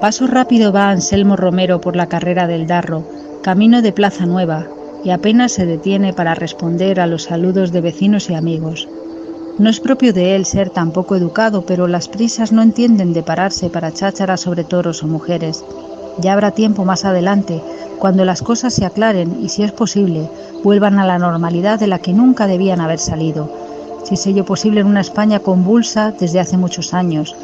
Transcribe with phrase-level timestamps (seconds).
[0.00, 3.04] Paso rápido va Anselmo Romero por la carrera del Darro,
[3.42, 4.66] camino de Plaza Nueva,
[5.04, 8.88] y apenas se detiene para responder a los saludos de vecinos y amigos.
[9.58, 13.22] No es propio de él ser tan poco educado, pero las prisas no entienden de
[13.22, 15.62] pararse para chácharas sobre toros o mujeres.
[16.18, 17.60] Ya habrá tiempo más adelante,
[17.98, 20.30] cuando las cosas se aclaren y, si es posible,
[20.64, 23.52] vuelvan a la normalidad de la que nunca debían haber salido,
[24.04, 27.34] si es ello posible en una España convulsa desde hace muchos años,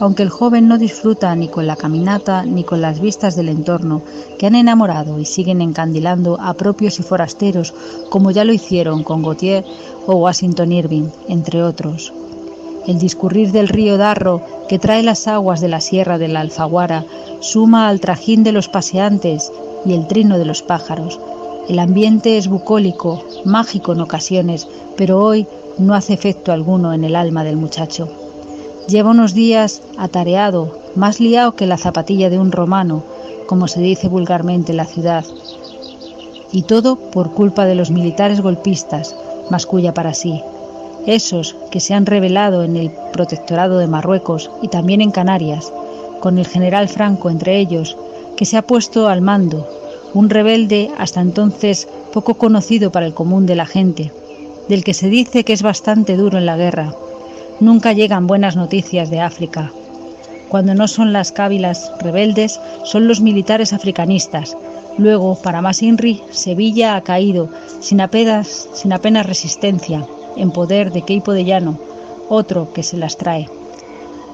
[0.00, 4.02] aunque el joven no disfruta ni con la caminata ni con las vistas del entorno,
[4.38, 7.74] que han enamorado y siguen encandilando a propios y forasteros,
[8.10, 9.64] como ya lo hicieron con Gautier
[10.06, 12.12] o Washington Irving, entre otros.
[12.86, 17.04] El discurrir del río Darro, que trae las aguas de la sierra de la Alfaguara,
[17.40, 19.52] suma al trajín de los paseantes
[19.86, 21.18] y el trino de los pájaros.
[21.68, 25.46] El ambiente es bucólico, mágico en ocasiones, pero hoy
[25.78, 28.08] no hace efecto alguno en el alma del muchacho.
[28.88, 33.02] Lleva unos días atareado, más liado que la zapatilla de un romano,
[33.46, 35.24] como se dice vulgarmente en la ciudad.
[36.52, 39.14] Y todo por culpa de los militares golpistas,
[39.50, 40.40] masculla para sí.
[41.06, 45.72] Esos que se han rebelado en el protectorado de Marruecos y también en Canarias,
[46.20, 47.96] con el general Franco entre ellos,
[48.36, 49.66] que se ha puesto al mando,
[50.14, 54.12] un rebelde hasta entonces poco conocido para el común de la gente,
[54.68, 56.94] del que se dice que es bastante duro en la guerra,
[57.60, 59.70] Nunca llegan buenas noticias de África.
[60.48, 64.56] Cuando no son las cávilas rebeldes, son los militares africanistas.
[64.98, 67.48] Luego, para más Inri, Sevilla ha caído,
[67.80, 70.04] sin apenas, sin apenas resistencia,
[70.36, 71.78] en poder de Queipo de Llano,
[72.28, 73.48] otro que se las trae.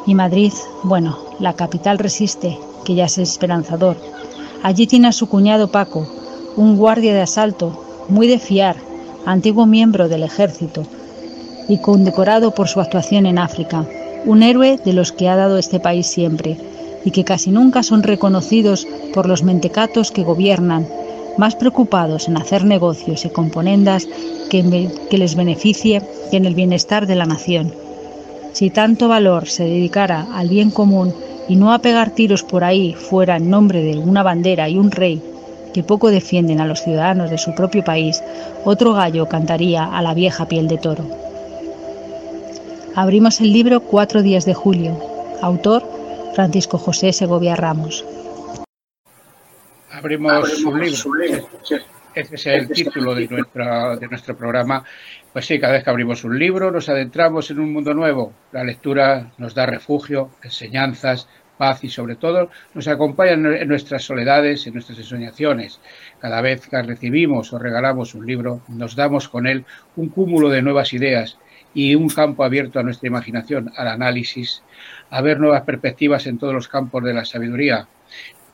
[0.06, 0.52] Y Madrid,
[0.82, 3.96] bueno, la capital resiste, que ya es esperanzador.
[4.62, 6.06] Allí tiene a su cuñado Paco,
[6.56, 8.76] un guardia de asalto, muy de fiar,
[9.26, 10.84] antiguo miembro del ejército,
[11.69, 13.86] y condecorado por su actuación en África,
[14.26, 16.56] un héroe de los que ha dado este país siempre
[17.04, 20.86] y que casi nunca son reconocidos por los mentecatos que gobiernan,
[21.38, 24.06] más preocupados en hacer negocios y componendas
[24.50, 27.72] que, les beneficie que en el bienestar de la nación.
[28.52, 31.14] Si tanto valor se dedicara al bien común
[31.48, 34.91] y no a pegar tiros por ahí fuera en nombre de una bandera y un
[34.91, 35.22] rey
[35.72, 38.22] que poco defienden a los ciudadanos de su propio país,
[38.64, 41.04] otro gallo cantaría a la vieja piel de toro.
[42.94, 44.98] Abrimos el libro Cuatro días de julio.
[45.42, 45.82] Autor
[46.34, 48.04] Francisco José Segovia Ramos.
[49.91, 50.98] Abrimos un libro.
[52.14, 54.84] Ese es el título de, de nuestro programa.
[55.32, 58.32] Pues sí, cada vez que abrimos un libro nos adentramos en un mundo nuevo.
[58.50, 61.28] La lectura nos da refugio, enseñanzas,
[61.60, 65.78] paz y sobre todo nos acompaña en nuestras soledades, en nuestras ensoñaciones.
[66.19, 70.62] Cada vez que recibimos o regalamos un libro, nos damos con él un cúmulo de
[70.62, 71.37] nuevas ideas
[71.75, 74.62] y un campo abierto a nuestra imaginación, al análisis,
[75.10, 77.87] a ver nuevas perspectivas en todos los campos de la sabiduría.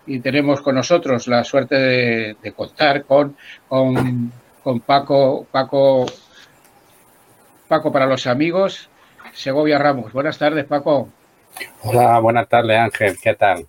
[0.05, 3.37] Y tenemos con nosotros la suerte de, contar con,
[3.69, 6.07] con, Paco, Paco,
[7.69, 8.91] Paco para los amigos,
[9.33, 10.13] Segovia Ramos.
[10.13, 11.09] Buenas tardes, Paco.
[11.83, 13.17] Hola, buenas tardes, Ángel.
[13.23, 13.67] ¿Qué tal?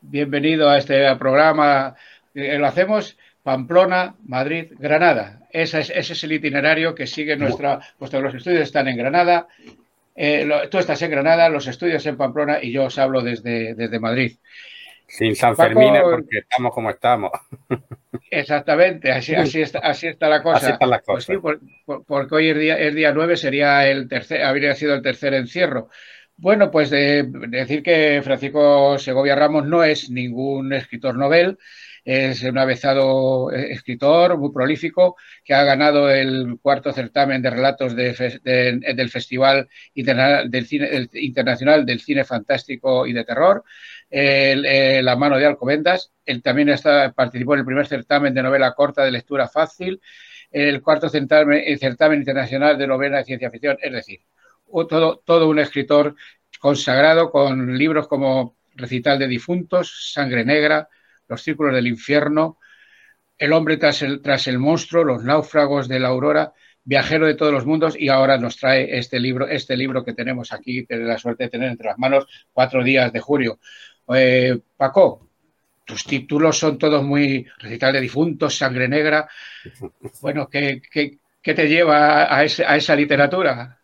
[0.00, 1.94] Bienvenido a este programa.
[2.34, 5.40] Eh, lo hacemos Pamplona, Madrid, Granada.
[5.50, 9.48] Ese es, el itinerario que sigue nuestra, puesto los estudios están en Granada,
[10.14, 13.98] eh, tú estás en Granada, los estudios en Pamplona y yo os hablo desde, desde
[13.98, 14.36] Madrid.
[15.06, 17.30] Sin San Fermín, porque estamos como estamos.
[18.30, 20.68] Exactamente, así, así, está, así está la cosa.
[20.68, 21.26] Así la pues
[22.06, 25.90] porque hoy es día, es día 9, sería el tercer, habría sido el tercer encierro.
[26.36, 31.56] Bueno, pues decir que Francisco Segovia Ramos no es ningún escritor novel,
[32.04, 37.94] es un avezado eh, escritor muy prolífico que ha ganado el cuarto certamen de relatos
[37.94, 40.50] del Festival Internacional
[41.86, 43.62] del Cine Fantástico y de Terror,
[44.10, 46.12] eh, La mano de Alcobendas.
[46.26, 50.00] Él también está, participó en el primer certamen de novela corta de lectura fácil,
[50.50, 54.20] el cuarto certamen, certamen internacional de novela de ciencia ficción, es decir,
[54.88, 56.16] todo, todo un escritor
[56.60, 60.88] consagrado con libros como Recital de Difuntos, Sangre Negra,
[61.28, 62.58] los círculos del infierno,
[63.38, 66.52] el hombre tras el, tras el monstruo, los náufragos de la aurora,
[66.84, 70.52] viajero de todos los mundos y ahora nos trae este libro, este libro que tenemos
[70.52, 73.58] aquí, de la suerte de tener entre las manos, cuatro días de julio.
[74.14, 75.28] Eh, Paco,
[75.84, 79.28] tus títulos son todos muy recital de difuntos, sangre negra.
[80.20, 82.44] Bueno, ¿qué, qué, te lleva a, a
[82.76, 83.81] esa literatura?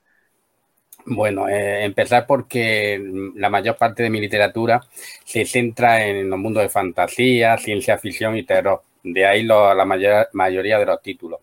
[1.11, 3.01] Bueno, eh, empezar porque
[3.37, 4.81] la mayor parte de mi literatura
[5.25, 8.83] se centra en los mundos de fantasía, ciencia ficción y terror.
[9.03, 9.85] De ahí la
[10.33, 11.41] mayoría de los títulos.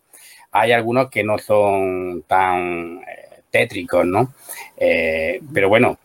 [0.52, 4.34] Hay algunos que no son tan eh, tétricos, ¿no?
[4.76, 5.98] Eh, pero bueno,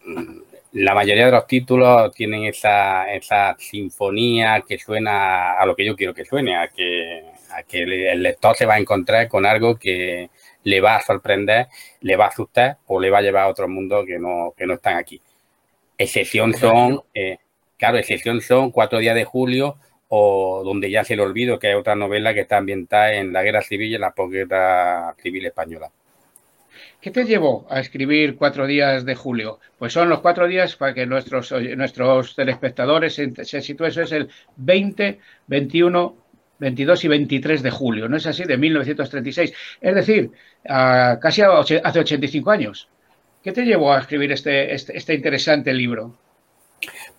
[0.74, 5.96] la mayoría de los títulos tienen esa, esa sinfonía que suena a lo que yo
[5.96, 9.78] quiero que suene, a que, a que el lector se va a encontrar con algo
[9.78, 10.32] que
[10.64, 11.68] le va a sorprender,
[12.02, 14.66] le va a asustar o le va a llevar a otro mundo que no, que
[14.66, 15.22] no están aquí.
[15.98, 17.38] Excepción son, eh,
[17.78, 19.78] claro, excepción son Cuatro días de julio
[20.10, 23.44] o Donde ya se le olvido, que es otra novela que está ambientada en la
[23.44, 25.90] guerra civil y en la posguerra civil española.
[27.00, 29.60] ¿Qué te llevó a escribir Cuatro días de julio?
[29.80, 33.90] Pues son los cuatro días para que nuestros, nuestros telespectadores se, se sitúen.
[33.90, 36.16] Eso es el 20, 21,
[36.62, 38.44] 22 y 23 de julio, ¿no es así?
[38.44, 39.52] De 1936.
[39.82, 40.30] Es decir,
[40.64, 42.88] casi hace 85 años.
[43.44, 46.16] ¿Qué te llevó a escribir este, este, este, interesante libro?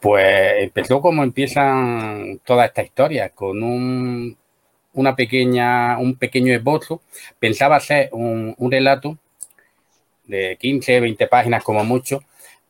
[0.01, 4.37] Pues empezó como empiezan toda esta historia, con un,
[4.93, 7.03] una pequeña, un pequeño esbozo.
[7.41, 9.19] Pensaba hacer un, un relato
[10.25, 12.23] de 15, 20 páginas como mucho,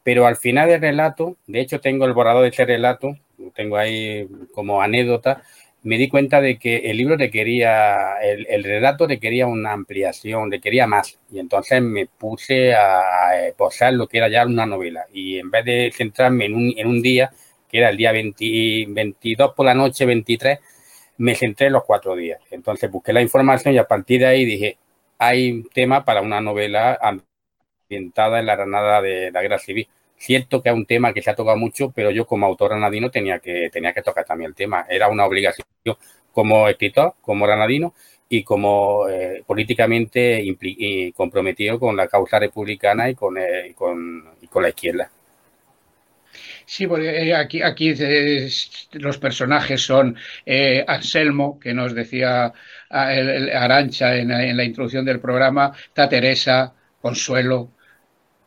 [0.03, 3.19] pero al final del relato, de hecho tengo el borrador de ese relato,
[3.55, 5.43] tengo ahí como anécdota,
[5.84, 10.87] me di cuenta de que el libro requería, el, el relato requería una ampliación, requería
[10.87, 11.19] más.
[11.31, 13.02] Y entonces me puse a,
[13.56, 15.06] posar lo que era ya una novela.
[15.12, 17.32] Y en vez de centrarme en un, en un día,
[17.69, 20.58] que era el día 22 por la noche, 23,
[21.19, 22.40] me centré en los cuatro días.
[22.50, 24.79] Entonces busqué la información y a partir de ahí dije,
[25.19, 29.88] hay tema para una novela ambientada en la granada de la guerra civil.
[30.23, 33.11] Cierto que es un tema que se ha tocado mucho, pero yo como autor granadino
[33.11, 34.87] tenía que, tenía que tocar también el tema.
[34.89, 35.67] Era una obligación
[36.31, 37.93] como escritor, como granadino
[38.29, 40.45] y como eh, políticamente
[41.17, 45.11] comprometido con la causa republicana y con, eh, con, la izquierda.
[46.67, 47.93] Sí, porque eh, aquí, aquí
[48.93, 50.17] los personajes son
[50.87, 52.53] Anselmo, que nos decía
[52.89, 57.73] Arancha en, en, la introducción del programa, está Teresa, Consuelo,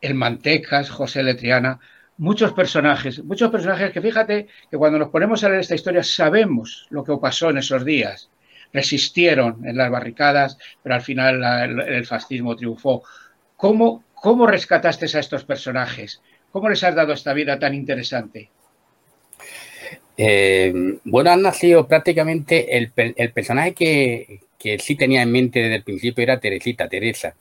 [0.06, 1.80] el Mantecas, José Letriana,
[2.18, 6.86] muchos personajes, muchos personajes que fíjate que cuando nos ponemos a leer esta historia sabemos
[6.90, 8.30] lo que pasó en esos días.
[8.72, 11.42] Resistieron en las barricadas, pero al final
[11.88, 13.02] el, fascismo triunfó.
[13.56, 16.20] ¿Cómo, ¿Cómo rescataste a estos personajes?
[16.50, 18.50] ¿Cómo les has dado esta vida tan interesante?
[20.16, 22.90] Eh, bueno, han nacido prácticamente el,
[23.32, 27.34] personaje que, que, sí tenía en mente desde el principio era Teresita, Teresa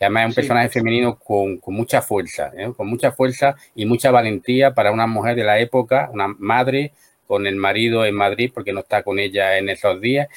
[0.00, 2.72] que además es un personaje femenino con, con mucha fuerza, ¿eh?
[2.74, 6.94] con mucha fuerza y mucha valentía para una mujer de la época, una madre
[7.26, 10.28] con el marido en Madrid porque no está con ella en esos días.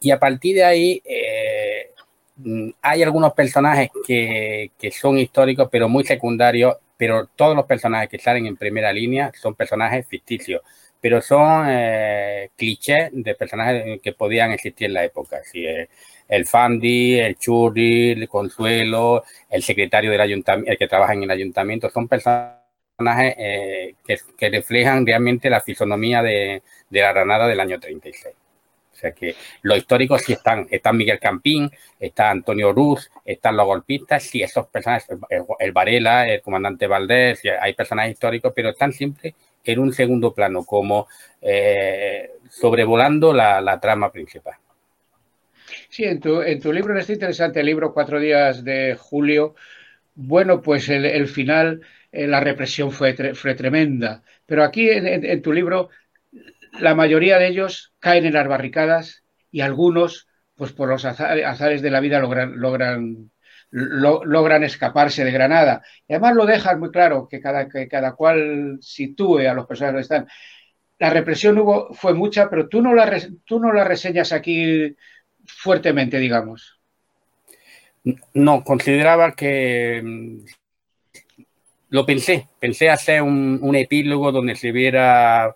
[0.00, 1.90] Y a partir de ahí eh,
[2.80, 8.18] hay algunos personajes que, que, son históricos pero muy secundarios, pero todos los personajes que
[8.18, 10.62] salen en primera línea son personajes ficticios
[11.02, 15.38] pero son eh, clichés de personajes que podían existir en la época.
[15.38, 15.66] Así,
[16.28, 21.30] el Fandi, el Churri, el Consuelo, el secretario del ayuntamiento, el que trabaja en el
[21.32, 28.36] ayuntamiento, son personajes eh, que, reflejan realmente la fisonomía de, la Granada del año 36.
[28.92, 33.66] O sea que los históricos sí están, está Miguel Campín, está Antonio Ruz, están los
[33.66, 35.08] golpistas, sí, esos personajes,
[35.58, 40.64] el, Varela, el comandante Valdés, hay personajes históricos, pero están siempre en un segundo plano,
[40.64, 41.08] como
[41.40, 44.54] eh, sobrevolando la trama principal.
[45.88, 49.54] Sí, en tu, en tu libro, en este interesante libro, Cuatro días de julio,
[50.14, 54.22] bueno, pues el, final, eh, la represión fue, fue tremenda.
[54.46, 55.90] Pero aquí en, tu libro,
[56.80, 61.90] la mayoría de ellos caen en las barricadas y algunos, pues por los azares de
[61.90, 63.30] la vida, logran, logran,
[63.72, 65.82] logran escaparse de Granada.
[66.06, 69.96] Y además lo dejas muy claro, que cada, que cada cual sitúe a los personajes
[69.96, 70.28] que están.
[70.98, 73.10] La represión hubo, fue mucha, pero tú no, la,
[73.44, 74.94] tú no la reseñas aquí
[75.44, 76.78] fuertemente, digamos.
[78.34, 80.38] No, consideraba que mm,
[81.90, 85.54] lo pensé, pensé hacer un, epílogo donde se viera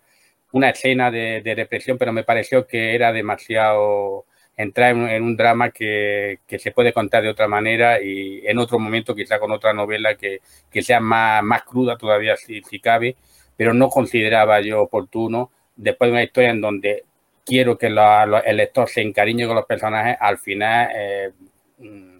[0.53, 6.41] una escena de, represión, pero me pareció que era demasiado entrar en, un drama que,
[6.49, 10.41] se puede contar de otra manera y en otro momento quizá con otra novela que,
[10.83, 13.17] sea más, más cruda todavía si, si cabe,
[13.57, 17.05] pero no consideraba yo oportuno después de una historia en donde
[17.45, 21.33] quiero que el lector se encariñe con los personajes, al final eh,
[21.79, 22.16] mm,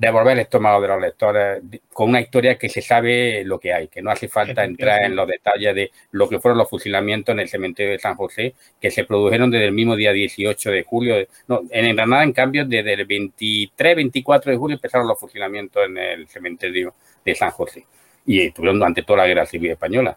[0.00, 3.88] devolver el estómago de los lectores con una historia que se sabe lo que hay,
[3.88, 7.40] que no hace falta entrar en los detalles de lo que fueron los fusilamientos en
[7.40, 11.26] el cementerio de San José, que se produjeron desde el mismo día 18 de julio.
[11.48, 15.98] No, en Granada, en cambio, desde el 23, 24 de julio empezaron los fusilamientos en
[15.98, 17.84] el cementerio de San José.
[18.24, 20.16] Y estuvieron durante toda la guerra civil española.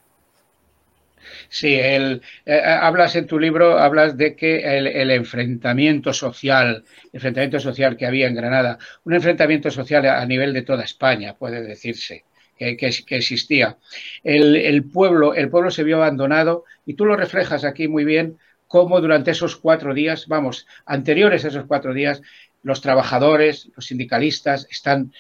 [1.54, 7.96] Sí, el, eh, hablas en tu libro, hablas de que el, enfrentamiento social, enfrentamiento social
[7.96, 12.24] que había en Granada, un enfrentamiento social a nivel de toda España, puede decirse,
[12.58, 13.78] que, existía.
[14.24, 19.00] El, pueblo, el pueblo se vio abandonado y tú lo reflejas aquí muy bien cómo
[19.00, 22.24] durante esos cuatro días, vamos, anteriores a esos cuatro días,
[22.64, 25.14] los trabajadores, los sindicalistas, están,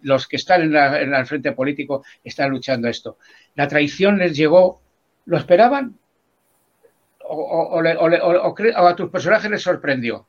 [0.00, 3.18] los, que están en, el frente político están luchando esto.
[3.54, 4.85] La traición les llegó,
[5.26, 5.96] ¿lo esperaban?
[7.28, 10.26] ¿O, a tus personajes les sorprendió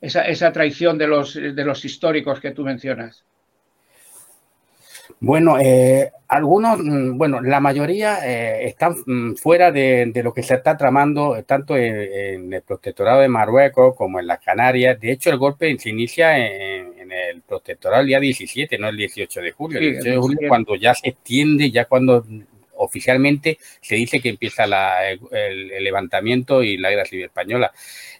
[0.00, 3.24] esa, traición de los, de los históricos que tú mencionas?
[5.20, 10.54] Bueno, eh, algunos, mm, bueno, la mayoría eh, están mm, fuera de, lo que se
[10.54, 15.00] está tramando tanto en, el protectorado de Marruecos como en las Canarias.
[15.00, 19.40] De hecho, el golpe se inicia en, el protectorado el día 17, no el 18
[19.40, 19.78] de julio.
[19.78, 22.26] el 18 de julio cuando ya se extiende, ya cuando
[22.76, 27.72] oficialmente se dice que empieza el, levantamiento y la guerra civil española.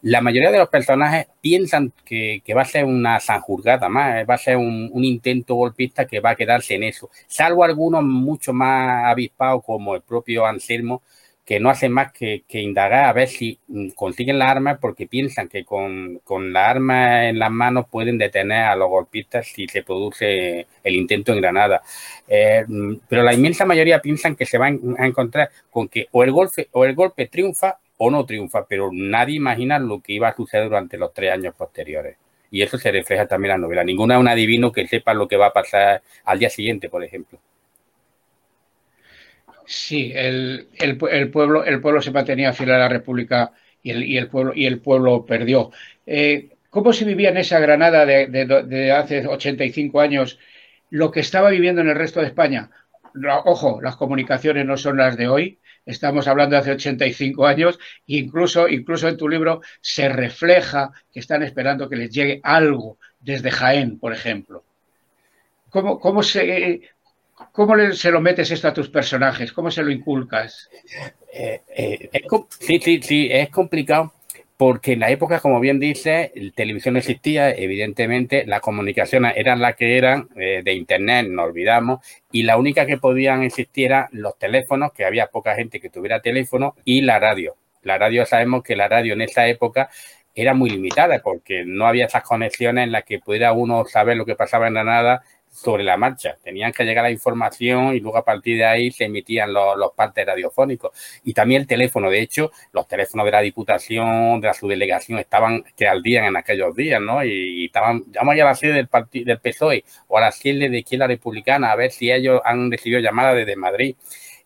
[0.03, 4.39] La mayoría de los personajes piensan que, va a ser una sanjurgada más, va a
[4.39, 9.63] ser un, intento golpista que va a quedarse en eso, salvo algunos mucho más avispados
[9.65, 11.03] como el propio Anselmo,
[11.47, 15.49] que no hacen más que, indagar a ver si mm, consiguen la arma porque piensan
[15.49, 16.21] que con,
[16.53, 21.33] la arma en las manos pueden detener a los golpistas si se produce el intento
[21.33, 21.83] en Granada.
[22.27, 26.25] Eh, mm, pero la inmensa mayoría piensan que se van a encontrar con que o
[26.25, 30.29] el golpe, o el golpe triunfa o no triunfa, pero nadie imagina lo que iba
[30.29, 32.17] a suceder durante los tres años posteriores.
[32.51, 33.85] Y eso se refleja también en la novela.
[33.85, 37.05] Ninguna es un adivino que sepa lo que va a pasar al día siguiente, por
[37.05, 37.39] ejemplo.
[39.67, 40.69] Sí, el,
[41.31, 45.25] pueblo, el pueblo se mantenía fiel a la República y el, pueblo, y el pueblo
[45.25, 45.71] perdió.
[46.07, 50.39] Eh, ¿Cómo se vivía en esa Granada de, hace 85 años
[50.91, 52.71] lo que estaba viviendo en el resto de España?
[53.45, 58.69] Ojo, las comunicaciones no son las de hoy, estamos hablando de hace 85 años, incluso,
[58.69, 63.99] incluso en tu libro se refleja que están esperando que les llegue algo desde Jaén,
[63.99, 64.65] por ejemplo.
[65.71, 66.83] ¿Cómo, cómo se,
[67.53, 69.53] ¿Cómo se lo metes esto a tus personajes?
[69.53, 70.71] ¿Cómo se lo inculcas?
[71.33, 72.11] Eh, eh,
[72.59, 74.15] sí, sí, sí, es complicado
[74.57, 79.77] porque en la época, como bien dice, la televisión existía, evidentemente, las comunicaciones eran las
[79.77, 82.01] que eran, eh, de Internet, no olvidamos,
[82.33, 86.23] y la única que podían existir eran los teléfonos, que había poca gente que tuviera
[86.23, 87.57] teléfono, y la radio.
[87.83, 89.91] La radio, sabemos que la radio en esa época
[90.35, 94.27] era muy limitada porque no había esas conexiones en las que pudiera uno saber lo
[94.27, 95.23] que pasaba en la nada
[95.57, 96.37] sobre la marcha.
[96.43, 99.93] Tenían que llegar la información y luego a partir de ahí se emitían los, los
[99.93, 100.93] partes radiofónicos.
[101.25, 102.11] Y también el teléfono.
[102.11, 106.37] De hecho, los teléfonos de la Diputación, de la subdelegación, estaban que al día en
[106.37, 107.25] aquellos días, ¿no?
[107.25, 108.89] Y, estaban, vamos a la sede del,
[109.25, 113.01] del PSOE o a la sede de izquierda republicana a ver si ellos han recibido
[113.01, 113.97] llamadas desde Madrid.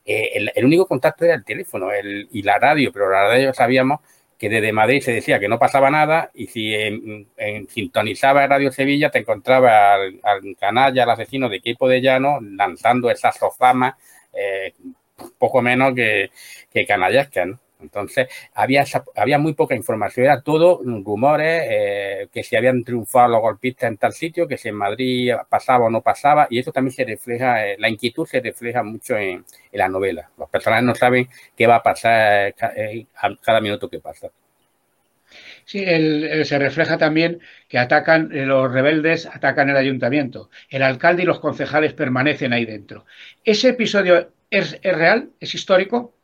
[0.05, 3.52] Eh, el, el, único contacto era el teléfono el, y la radio, pero la radio
[3.52, 4.00] sabíamos
[4.40, 7.28] que desde Madrid se decía que no pasaba nada y si en,
[7.68, 13.11] sintonizaba Radio Sevilla te encontraba al, al canalla, al asesino de equipo de llano lanzando
[13.11, 13.97] esas sofamas
[14.32, 14.73] eh,
[15.37, 16.30] poco menos que,
[16.73, 16.87] que
[17.44, 17.61] ¿no?
[17.82, 18.84] Entonces, había,
[19.16, 23.96] había muy poca información, era todo rumores, eh, que si habían triunfado los golpistas en
[23.96, 27.66] tal sitio, que si en Madrid pasaba o no pasaba, y eso también se refleja,
[27.66, 30.30] eh, la inquietud se refleja mucho en, la novela.
[30.37, 33.06] Los personajes no saben qué va a pasar eh,
[33.42, 34.28] cada minuto que pasa.
[35.64, 35.84] Sí,
[36.44, 40.50] se refleja también que atacan, los rebeldes atacan el ayuntamiento.
[40.68, 43.06] El alcalde y los concejales permanecen ahí dentro.
[43.44, 45.30] ¿Ese episodio es real?
[45.38, 46.14] ¿Es histórico?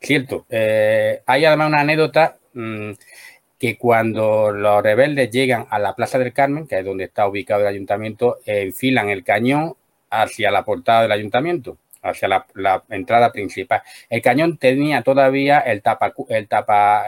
[0.00, 0.46] Cierto.
[0.50, 2.92] Eh, hay además una anécdota mm,
[3.58, 7.62] que cuando los rebeldes llegan a la Plaza del Carmen, que es donde está ubicado
[7.62, 9.74] el ayuntamiento, enfilan el cañón
[10.10, 13.82] hacia la portada del ayuntamiento, hacia la, entrada principal.
[14.10, 17.04] El cañón tenía todavía el tapa, el tapa,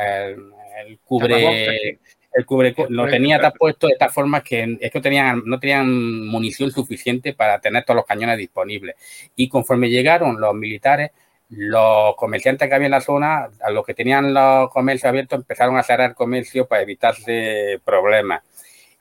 [0.81, 1.99] el, cubre,
[2.33, 6.71] el cubre, lo tenía puesto de esta forma que es que tenían, no tenían munición
[6.71, 8.97] suficiente para tener todos los cañones disponibles.
[9.37, 11.11] Y conforme llegaron los militares,
[11.51, 15.77] los comerciantes que había en la zona, a los que tenían los comercios abiertos, empezaron
[15.77, 18.43] a cerrar comercio para evitarse problemas.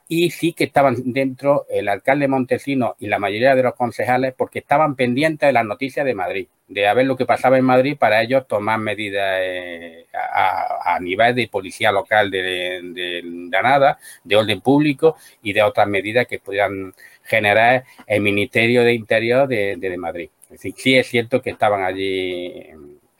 [0.09, 4.59] Y sí que estaban dentro el alcalde Montesino y la mayoría de los concejales porque
[4.59, 7.97] estaban pendientes de las noticias de Madrid, de a ver lo que pasaba en Madrid
[7.99, 14.61] para ellos tomar medidas eh, a, nivel de policía local de, de, Granada, de orden
[14.61, 20.29] público y de otras medidas que pudieran generar el Ministerio de Interior de Madrid.
[20.55, 22.71] Sí, es cierto que estaban allí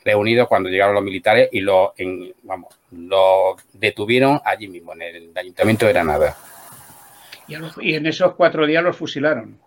[0.04, 1.94] reunidos cuando llegaron los militares y lo,
[2.44, 6.38] vamos, lo detuvieron allí mismo, en el Ayuntamiento de Granada.
[7.48, 9.60] Y, en esos cuatro días los fusilaron.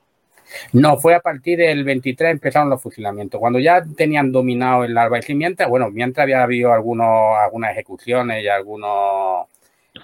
[0.73, 3.39] No, fue a partir del 23 empezaron los fusilamientos.
[3.39, 8.43] Cuando ya tenían dominado el alba y mientras, bueno, mientras había habido algunos, algunas ejecuciones
[8.43, 9.47] y algunos,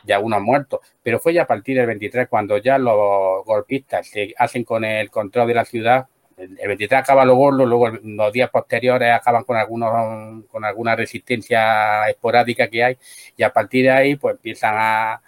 [0.07, 4.35] y algunos muertos, pero fue ya a partir del 23 cuando ya los golpistas se
[4.39, 8.50] hacen con el control de la ciudad el 23 acaba lo gordo, luego los días
[8.50, 12.99] posteriores acaban con algunos con alguna resistencia esporádica que hay
[13.37, 15.23] y a partir de ahí pues empiezan a,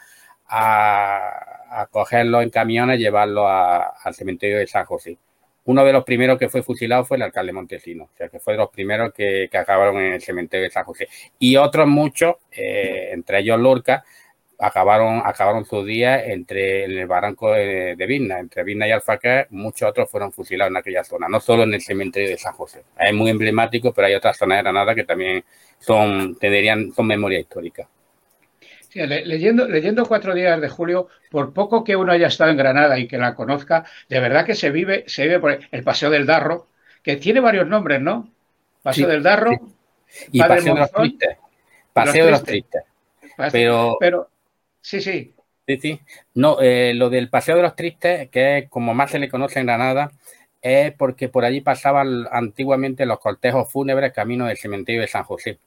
[0.48, 5.18] a, cogerlos en camiones y llevarlos al cementerio de San José.
[5.64, 8.54] Uno de los primeros que fue fusilado fue el alcalde Montesino, o sea que fue
[8.54, 11.08] de los primeros que, acabaron en el cementerio de San José.
[11.38, 14.04] Y otros muchos, eh, entre ellos Lorca,
[14.58, 19.88] acabaron, acabaron sus días entre el barranco de, de Vilna, entre Vilna y Alfacar, muchos
[19.88, 22.82] otros fueron fusilados en aquella zona, no solo en el cementerio de San José.
[22.98, 25.44] Es muy emblemático, pero hay otras zonas de Granada que también
[25.78, 27.88] son, tendrían, son memoria histórica.
[28.94, 33.06] leyendo, leyendo Cuatro días de julio, por poco que uno haya estado en Granada y
[33.06, 36.66] que la conozca, de verdad que se vive, se vive por el Paseo del Darro,
[37.02, 38.28] que tiene varios nombres, ¿no?
[38.82, 39.52] Paseo del Darro.
[40.32, 41.36] Y Paseo de los Tristes.
[41.92, 42.82] Paseo de los Tristes.
[43.52, 44.28] Pero, pero
[44.88, 45.34] Sí, sí.
[45.66, 46.00] Sí, sí.
[46.32, 49.60] No, eh, lo del Paseo de los Tristes, que es como más se le conoce
[49.60, 50.12] en Granada,
[50.62, 55.58] es porque por allí pasaban antiguamente los cortejos fúnebres camino del cementerio de San José.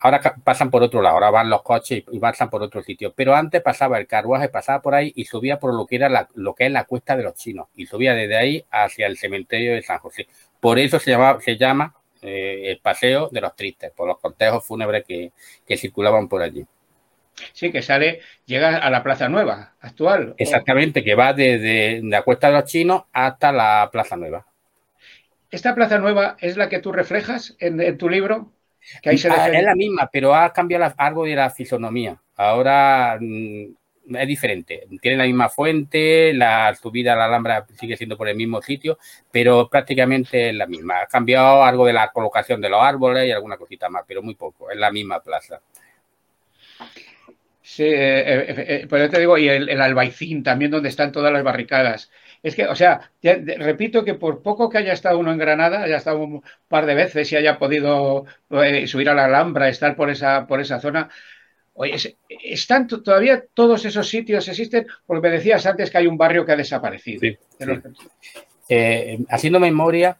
[0.00, 3.12] Ahora pasan por otro lado, ahora van los coches y pasan por otro sitio.
[3.14, 6.30] Pero antes pasaba el carruaje, pasaba por ahí y subía por lo que era la,
[6.34, 7.68] lo que es la cuesta de los chinos.
[7.74, 10.26] Y subía desde ahí hacia el cementerio de San José.
[10.58, 14.64] Por eso se, llama, se llama eh, el Paseo de los Tristes, por los cortejos
[14.64, 15.32] fúnebres que,
[15.66, 16.66] que circulaban por allí.
[17.52, 20.34] Sí, que sale, llega a la Plaza Nueva actual.
[20.38, 24.46] Exactamente, que va desde la Cuesta de los Chinos hasta la Plaza Nueva.
[25.50, 28.52] ¿Esta Plaza Nueva es la que tú reflejas en, tu libro?
[29.02, 32.20] Que ahí se ah, es la misma, pero ha cambiado algo de la fisonomía.
[32.36, 33.66] Ahora mm,
[34.16, 34.86] es diferente.
[35.00, 38.98] Tiene la misma fuente, la subida a la Alhambra sigue siendo por el mismo sitio,
[39.30, 41.02] pero prácticamente es la misma.
[41.02, 44.34] Ha cambiado algo de la colocación de los árboles y alguna cosita más, pero muy
[44.34, 44.70] poco.
[44.70, 45.60] Es la misma plaza.
[47.66, 51.32] Sí, eh, eh, eh, pues te digo, y el, el, albaicín también, donde están todas
[51.32, 52.10] las barricadas.
[52.42, 55.96] Es que, o sea, repito que por poco que haya estado uno en Granada, haya
[55.96, 58.26] estado un par de veces y haya podido
[58.84, 61.08] subir a la Alhambra, estar por esa, por esa zona,
[61.72, 61.96] oye,
[62.28, 66.52] están todavía todos esos sitios existen, porque me decías antes que hay un barrio que
[66.52, 67.22] ha desaparecido.
[69.30, 70.18] haciendo memoria,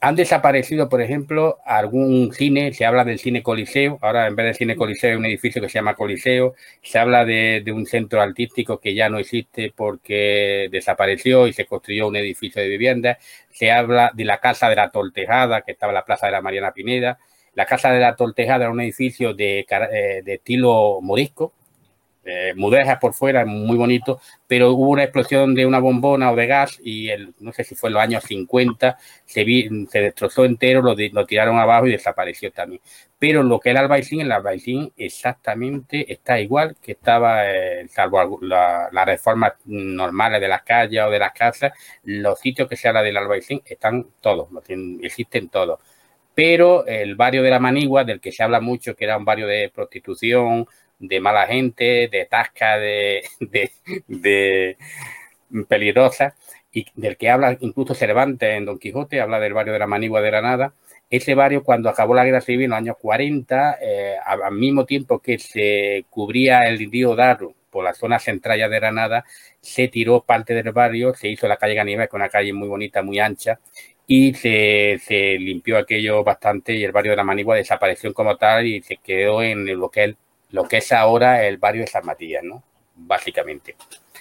[0.00, 4.54] han desaparecido, por ejemplo, algún cine, se habla del cine Coliseo, ahora en vez del
[4.56, 8.80] cine Coliseo hay un edificio que se llama Coliseo, se habla de, un centro artístico
[8.80, 13.18] que ya no existe porque desapareció y se construyó un edificio de vivienda,
[13.50, 16.42] se habla de la Casa de la Toltejada, que estaba en la Plaza de la
[16.42, 17.18] Mariana Pineda,
[17.54, 21.52] la Casa de la Toltejada era un edificio de, eh, de estilo morisco,
[22.30, 26.46] eh, mudejas por fuera, muy bonito, pero hubo una explosión de una bombona o de
[26.46, 29.44] gas y el, no sé si fue en los años 50, se,
[29.88, 32.82] se destrozó entero, lo, tiraron abajo y desapareció también.
[33.18, 38.38] Pero lo que era el Albaicín, el Albaicín exactamente está igual que estaba, eh, salvo
[38.42, 41.72] las reformas normales de las calles o de las casas,
[42.04, 44.48] los sitios que se habla del Albaicín están todos,
[45.02, 45.80] existen todos
[46.38, 49.48] pero el barrio de la Manigua, del que se habla mucho, que era un barrio
[49.48, 53.22] de prostitución, de mala gente, de tasca, de,
[54.08, 54.76] de,
[55.68, 56.34] peligrosa,
[56.72, 60.20] y del que habla incluso Cervantes en Don Quijote, habla del barrio de la Manigua
[60.20, 60.74] de Granada.
[61.10, 65.20] Ese barrio, cuando acabó la guerra civil en los años 40, eh, al mismo tiempo
[65.20, 69.24] que se cubría el río Darro por la zona central de Granada,
[69.60, 73.02] se tiró parte del barrio, se hizo la calle Ganives, con una calle muy bonita,
[73.02, 73.58] muy ancha,
[74.06, 78.66] y se, se, limpió aquello bastante y el barrio de la Manigua desapareció como tal
[78.66, 80.16] y se quedó en lo que,
[80.50, 82.62] lo que es ahora el barrio de San Matías, ¿no?
[82.94, 83.76] Básicamente.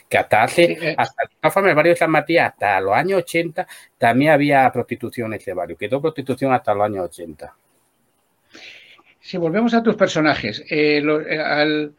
[0.10, 0.96] Que hasta hace, eh.
[0.98, 5.40] hasta de el barrio de San Matías, hasta los años 80, también había prostitución en
[5.40, 5.78] ese barrio.
[5.78, 7.56] Quedó prostitución hasta los años 80.
[9.20, 11.90] Si volvemos a tus personajes, eh, eh,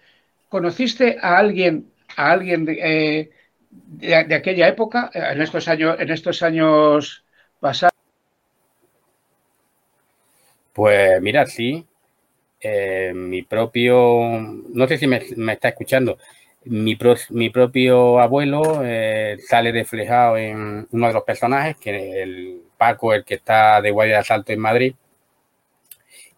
[0.48, 3.30] ¿conociste a alguien, a alguien de,
[3.70, 7.24] de, aquella época, en estos años, en estos años
[7.60, 7.92] pasados?
[10.72, 11.87] Pues mira, sí,
[12.60, 14.40] eh, mi propio,
[14.72, 16.18] no sé si me, está escuchando,
[16.64, 16.98] mi,
[17.30, 23.14] mi propio abuelo eh, sale reflejado en uno de los personajes, que es el Paco,
[23.14, 24.94] el que está de guardia de asalto en Madrid.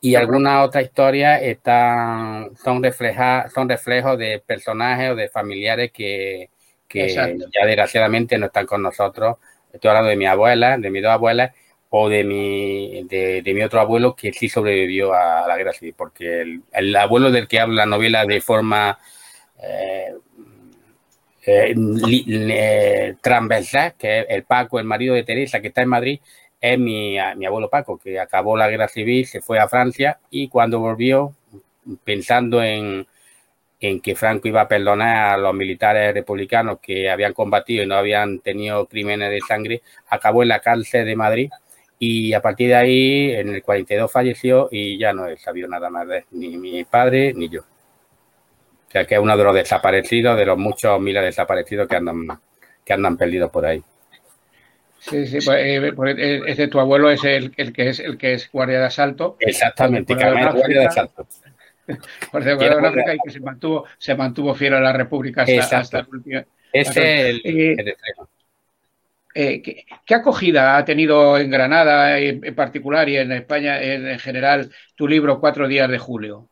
[0.02, 6.48] Y algunas otras historias están, son, refleja, son reflejos de personajes o de familiares que,
[6.88, 7.26] que ya
[7.66, 9.36] desgraciadamente no están con nosotros.
[9.72, 11.52] Estoy hablando de mi abuela, de mis dos abuelas,
[11.90, 16.60] o de mi, de, mi otro abuelo que sí sobrevivió a, la guerra civil, porque
[16.72, 18.96] el, abuelo del que habla la novela de forma
[19.60, 20.14] eh,
[21.46, 26.20] eh, transversal, que es el Paco, el marido de Teresa, que está en Madrid,
[26.60, 30.48] es mi, mi abuelo Paco, que acabó la guerra civil, se fue a Francia y
[30.48, 31.34] cuando volvió,
[32.04, 33.04] pensando en,
[33.80, 37.96] en que Franco iba a perdonar a los militares republicanos que habían combatido y no
[37.96, 41.50] habían tenido crímenes de sangre, acabó en la cárcel de Madrid
[42.02, 45.90] y a partir de ahí, en el 42 falleció y ya no he sabido nada
[45.90, 47.60] más de ni mi padre ni yo.
[47.60, 51.96] O sea que es uno de los desaparecidos, de los muchos miles de desaparecidos que
[51.96, 52.26] andan,
[52.82, 53.82] que andan perdidos por ahí.
[54.98, 58.16] Sí, sí, pues, eh, pues eh, ese tu abuelo es el, el, que es el
[58.16, 59.36] que es guardia de asalto.
[59.38, 61.26] Exactamente, que es guardia de asalto.
[62.32, 66.06] Guardia de y que se mantuvo, se mantuvo fiel a la República hasta, hasta el
[66.10, 66.42] último.
[66.72, 67.96] Ese es el, el
[69.34, 74.18] eh, ¿qué, ¿qué, acogida ha tenido en Granada en, particular y en España en, en,
[74.18, 76.48] general tu libro Cuatro días de julio?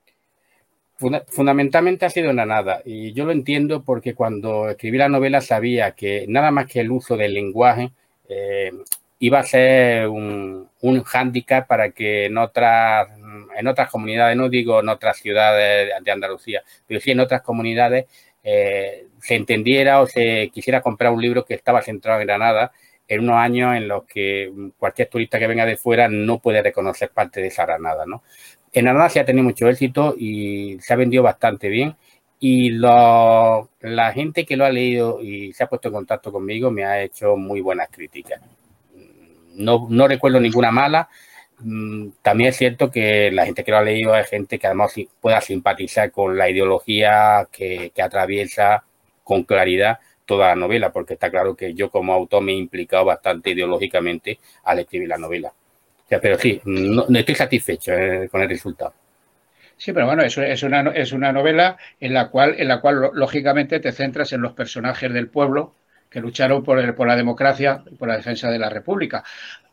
[1.29, 6.27] Fundamentalmente ha sido Granada y yo lo entiendo porque cuando escribí la novela sabía que
[6.29, 7.93] nada más que el uso del lenguaje
[8.29, 8.73] eh,
[9.21, 13.09] iba a ser un, un hándicap para que en otras,
[13.57, 18.07] en otras comunidades, no digo en otras ciudades de Andalucía, pero sí en otras comunidades,
[18.51, 22.73] eh, se entendiera o se quisiera comprar un libro que estaba centrado en Granada
[23.07, 27.11] en unos años en los que cualquier turista que venga de fuera no puede reconocer
[27.11, 28.23] parte de esa Granada, ¿no?
[28.73, 31.95] En Granada se ha tenido mucho éxito y se ha vendido bastante bien
[32.41, 33.67] y la
[34.15, 37.37] gente que lo ha leído y se ha puesto en contacto conmigo me ha hecho
[37.37, 38.41] muy buenas críticas.
[39.57, 41.09] No, no recuerdo ninguna mala.
[41.61, 44.95] Mm, también es cierto que la gente que lo ha leído es gente que además
[45.21, 48.85] pueda simpatizar con la ideología que, atraviesa
[49.25, 53.05] con claridad toda la novela, porque está claro que yo como autor me he implicado
[53.05, 55.53] bastante ideológicamente al escribir la novela.
[56.09, 58.95] Pero sí, no, estoy satisfecho eh, con el resultado.
[59.77, 63.11] Sí, pero bueno, eso es una, es una novela en la cual, en la cual
[63.15, 65.75] lógicamente te centras en los personajes del pueblo
[66.11, 69.23] que lucharon por, el, por la democracia y por la defensa de la República.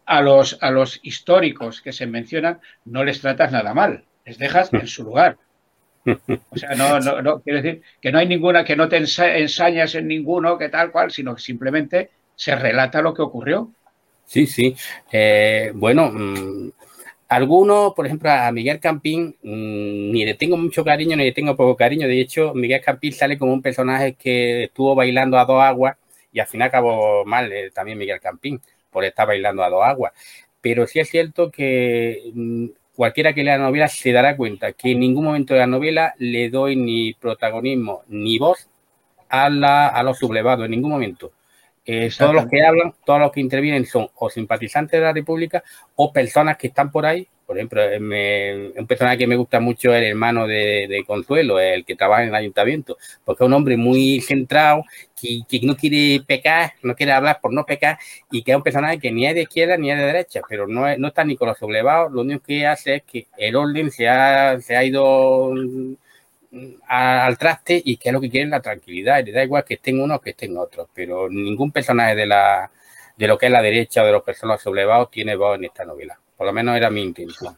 [0.06, 4.72] A los, a los históricos que se mencionan no les tratas nada mal, les dejas
[4.72, 5.38] en su lugar.
[6.06, 9.96] O sea, no, no, no, quiero decir que no hay ninguna, que no te ensañas
[9.96, 13.72] en ninguno, que tal cual, sino que simplemente se relata lo que ocurrió.
[14.26, 14.76] Sí, sí.
[15.12, 16.70] Eh, bueno, mmm,
[17.30, 21.56] algunos, por ejemplo, a Miguel Campín, mmm, ni le tengo mucho cariño ni le tengo
[21.56, 22.08] poco cariño.
[22.08, 25.98] De hecho, Miguel Campín sale como un personaje que estuvo bailando a dos aguas
[26.32, 28.62] y al final acabó mal eh, también Miguel Campín
[28.96, 30.14] por estar bailando a dos aguas.
[30.62, 34.92] Pero sí es cierto que mmm, cualquiera que lea la novela se dará cuenta que
[34.92, 38.70] en ningún momento de la novela le doy ni protagonismo ni voz
[39.28, 41.34] a, la, a los sublevados, en ningún momento.
[41.86, 45.62] Eh, todos los que hablan, todos los que intervienen son o simpatizantes de la República
[45.96, 47.28] o personas que están por ahí.
[47.46, 51.04] Por ejemplo, eh, me, un personaje que me gusta mucho es el hermano de, de,
[51.06, 54.84] Consuelo, el que trabaja en el ayuntamiento, porque es un hombre muy centrado,
[55.16, 57.98] que, no quiere pecar, no quiere hablar por no pecar,
[58.32, 60.68] y que es un personaje que ni es de izquierda ni es de derecha, pero
[60.68, 63.56] no, es, no está ni con los sublevados, lo único que hace es que el
[63.56, 65.54] orden se ha, ido
[66.88, 69.24] al traste y que es lo que quieren la tranquilidad.
[69.26, 72.72] Le da igual que estén unos que estén otros, pero ningún personaje de la
[73.18, 75.86] de lo que es la derecha o de los personajes sublevados tiene voz en esta
[75.86, 76.20] novela.
[76.38, 77.56] Por lo menos era mi intención.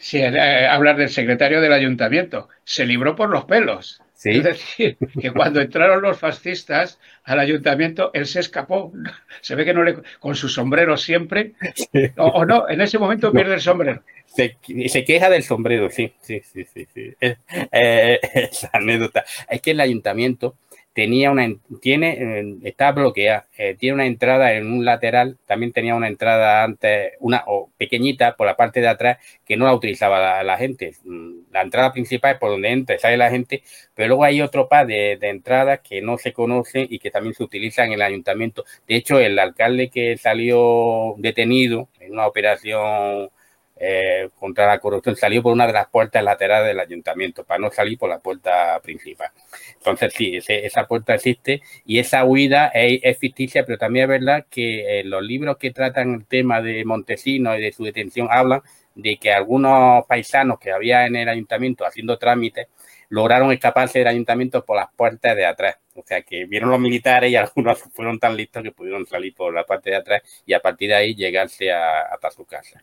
[0.00, 2.48] Sí, eh, hablar del secretario del ayuntamiento.
[2.64, 4.00] Se libró por los pelos.
[4.14, 4.30] ¿Sí?
[4.30, 8.92] Es decir, que cuando entraron los fascistas al ayuntamiento, él se escapó.
[9.40, 9.98] Se ve que no le.
[10.18, 11.52] con su sombrero siempre.
[11.74, 12.10] Sí.
[12.16, 14.02] O, o, no, en ese momento pierde el sombrero.
[14.26, 14.56] Se,
[14.88, 16.86] se, queja del sombrero, sí, sí, sí, sí.
[16.92, 17.14] sí.
[17.20, 17.36] Eh,
[17.72, 19.24] eh, esa anécdota.
[19.48, 20.56] Es que el ayuntamiento
[20.94, 21.52] tenía una,
[21.82, 27.14] tiene, está bloqueada, eh, tiene una entrada en un lateral, también tenía una entrada antes,
[27.20, 30.92] una o pequeñita por la parte de atrás que no la utilizaba la, la, gente.
[31.04, 33.62] Mm, la entrada principal es por donde entra sale la gente,
[33.94, 37.34] pero luego hay otro par de, de, entradas que no se conocen y que también
[37.34, 38.64] se utilizan en el ayuntamiento.
[38.86, 43.30] De hecho, el alcalde que salió detenido en una operación
[43.76, 47.70] eh, contra la corrupción salió por una de las puertas laterales del ayuntamiento para no
[47.70, 49.30] salir por la puerta principal.
[49.76, 54.20] Entonces, sí, ese, esa puerta existe y esa huida es, es, ficticia, pero también es
[54.20, 58.28] verdad que eh, los libros que tratan el tema de Montesinos y de su detención
[58.30, 58.62] hablan
[58.94, 62.68] de que algunos paisanos que había en el ayuntamiento haciendo trámites
[63.08, 65.76] lograron escaparse del ayuntamiento por las puertas de atrás.
[65.94, 69.52] O sea que vieron los militares y algunos fueron tan listos que pudieron salir por
[69.52, 72.82] la parte de atrás y a partir de ahí llegarse a, hasta su casa.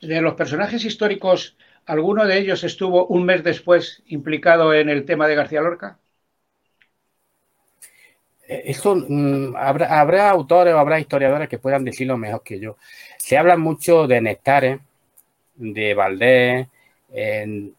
[0.00, 5.28] De los personajes históricos, ¿alguno de ellos estuvo un mes después implicado en el tema
[5.28, 5.98] de García Lorca?
[8.46, 12.76] Esto mmm, habrá, habrá, autores o habrá historiadores que puedan decirlo mejor que yo.
[13.16, 14.80] Se habla mucho de Nectares,
[15.54, 16.66] de Valdés,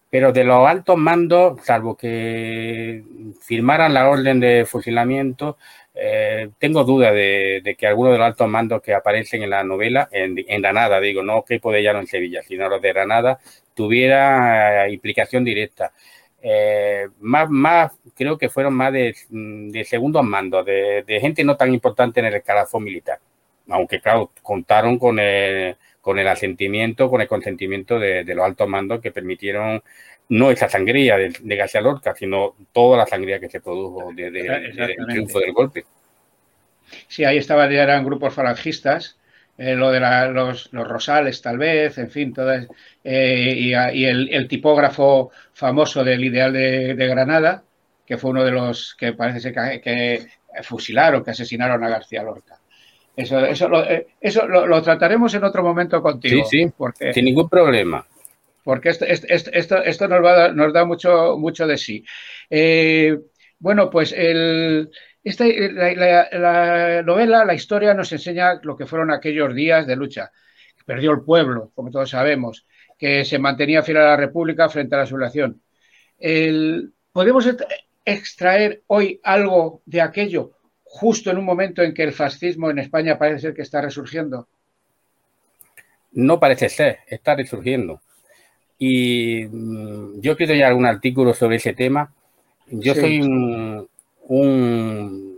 [0.10, 3.04] pero de los altos mandos, salvo que
[3.42, 5.58] firmaran la orden de fusilamiento,
[5.94, 10.10] eh, tengo duda de, que algunos de los altos mandos que aparecen en la novela,
[10.12, 13.40] en, Granada, digo, no que de Llano en Sevilla, sino los de Granada,
[13.74, 15.94] tuviera eh, implicación directa.
[16.42, 21.56] eh, más, más, creo que fueron más de, de segundos mandos, de, de, gente no
[21.58, 23.20] tan importante en el escalafón militar.
[23.70, 28.68] Aunque, claro, contaron con el, con el asentimiento, con el consentimiento de, de los altos
[28.68, 29.82] mandos que permitieron
[30.32, 34.44] no esa sangría de, de García Lorca, sino toda la sangría que se produjo desde
[34.44, 35.84] de, el triunfo del golpe.
[37.10, 39.18] Sí, ahí estaban, ya eran grupos falangistas,
[39.58, 42.54] eh, lo de la, los, los, Rosales tal vez, en fin, todo,
[43.04, 47.64] eh, y, y el, el, tipógrafo famoso del Ideal de, de, Granada,
[48.06, 52.24] que fue uno de los que parece ser que, que fusilaron, que asesinaron a García
[52.24, 52.61] Lorca.
[53.16, 56.46] Eso, eso, lo, eh, eso lo, lo, trataremos en otro momento contigo.
[56.46, 58.06] Sí, sí, porque, sin ningún problema
[58.64, 62.04] porque esto, esto, esto, esto nos, va a nos da mucho, mucho de sí.
[62.50, 63.18] Eh,
[63.60, 64.90] bueno, pues el,
[65.24, 69.96] esta, la, la, la, novela, la historia nos enseña lo que fueron aquellos días de
[69.96, 70.32] lucha.
[70.86, 72.66] Perdió el pueblo, como todos sabemos,
[72.98, 75.62] que se mantenía fiel a la República frente a la sublevación.
[76.18, 77.48] El, ¿Podemos
[78.06, 80.52] extraer hoy algo de aquello
[80.92, 84.48] justo en un momento en que el fascismo en España parece ser que está resurgiendo?
[86.12, 88.02] No parece ser, está resurgiendo.
[88.78, 92.14] Y mm, yo quiero ya algún artículo sobre ese tema.
[92.68, 93.00] Yo sí.
[93.00, 93.88] soy un,
[94.28, 95.32] un,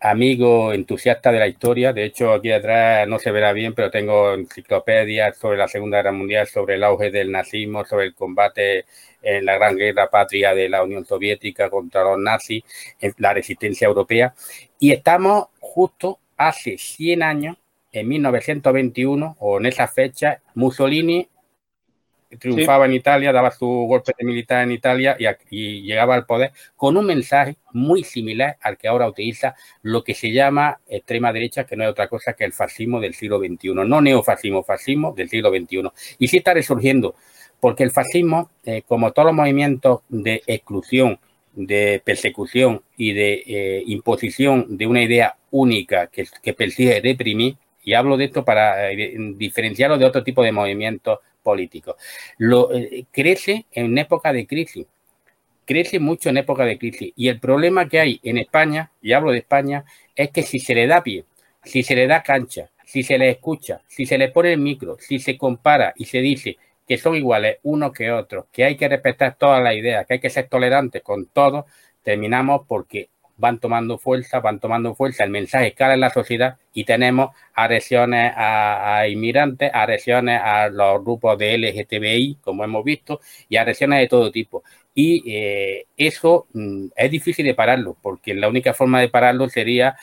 [0.00, 1.92] amigo entusiasta de la historia.
[1.92, 6.12] De hecho, aquí atrás no se verá bien, pero tengo enciclopedias sobre la Segunda Guerra
[6.12, 8.84] Mundial, sobre el auge del nazismo, sobre el combate
[9.22, 12.62] en la Gran Guerra Patria de la Unión Soviética contra los nazis,
[13.00, 14.34] en la resistencia europea.
[14.78, 17.56] Y estamos justo hace 100 años,
[17.90, 21.28] en 1921, o en esa fecha, Mussolini
[22.38, 22.90] triunfaba sí.
[22.90, 26.96] en Italia, daba su golpe de militar en Italia y, y, llegaba al poder con
[26.96, 31.76] un mensaje muy similar al que ahora utiliza lo que se llama extrema derecha, que
[31.76, 35.50] no es otra cosa que el fascismo del siglo XXI, no neofascismo, fascismo del siglo
[35.50, 35.90] XXI.
[36.18, 37.14] Y sí está resurgiendo,
[37.60, 41.18] porque el fascismo, eh, como todos los movimientos de exclusión,
[41.66, 48.16] de persecución y de eh, imposición de una idea única que, persigue reprimir, y hablo
[48.16, 51.96] de esto para eh, diferenciarlo de otro tipo de movimientos políticos.
[52.36, 54.86] Lo, eh, crece en época de crisis,
[55.64, 57.12] crece mucho en época de crisis.
[57.16, 60.74] Y el problema que hay en España, y hablo de España, es que si se
[60.74, 61.24] le da pie,
[61.64, 64.96] si se le da cancha, si se le escucha, si se le pone el micro,
[65.00, 66.56] si se compara y se dice
[66.88, 70.20] que son iguales unos que otros, que hay que respetar todas las ideas, que hay
[70.20, 71.66] que ser tolerantes con todo,
[72.02, 76.84] terminamos porque van tomando fuerza, van tomando fuerza, el mensaje escala en la sociedad y
[76.84, 83.56] tenemos agresiones a, a, inmigrantes, agresiones a los grupos de LGTBI, como hemos visto, y
[83.56, 84.64] agresiones de todo tipo.
[84.94, 89.96] Y eh, eso mm, es difícil de pararlo, porque la única forma de pararlo sería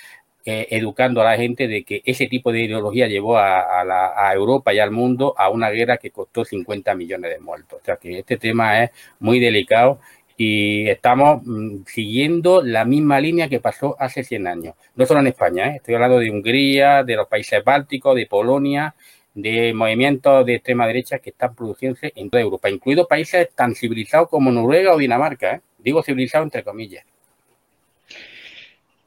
[0.47, 4.31] eh, educando a la gente de que ese tipo de ideología llevó a, a, la,
[4.33, 7.79] Europa y al mundo a una guerra que costó 50 millones de muertos.
[7.81, 9.99] O sea que este tema es muy delicado
[10.37, 14.75] y estamos mmm, siguiendo la misma línea que pasó hace 100 años.
[14.95, 15.77] No solo en España, ¿eh?
[15.77, 18.93] estoy hablando de Hungría, de los países bálticos, de Polonia,
[19.33, 24.29] de movimientos de extrema derecha que están produciéndose en toda Europa, incluidos países tan civilizados
[24.29, 25.55] como Noruega o Dinamarca.
[25.55, 25.61] ¿eh?
[25.79, 27.03] Digo civilizados entre comillas.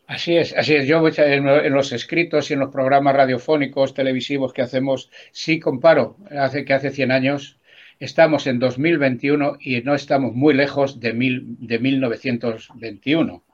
[0.09, 0.89] Así es, así es.
[0.89, 6.65] Yo en los escritos y en los programas radiofónicos, televisivos que hacemos, sí comparo hace
[6.65, 7.59] que hace 100 años
[8.01, 13.45] Estamos en 2021 y no estamos muy lejos de, mil, de 1921.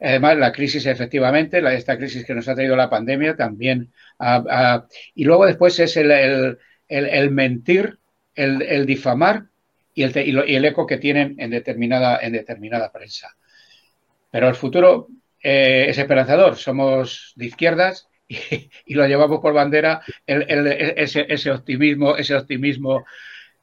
[0.00, 3.92] Además, la crisis, efectivamente, la, esta crisis que nos ha traído la pandemia también.
[5.14, 7.98] Y luego después es el, el, el, mentir,
[8.34, 9.44] el, difamar
[9.94, 13.36] y el, y, lo, y el, eco que tienen en determinada, en determinada prensa.
[14.30, 15.08] Pero el futuro
[15.42, 16.56] eh, es esperanzador.
[16.56, 18.36] Somos de izquierdas y,
[18.86, 23.04] y lo llevamos por bandera ese, ese, optimismo, ese optimismo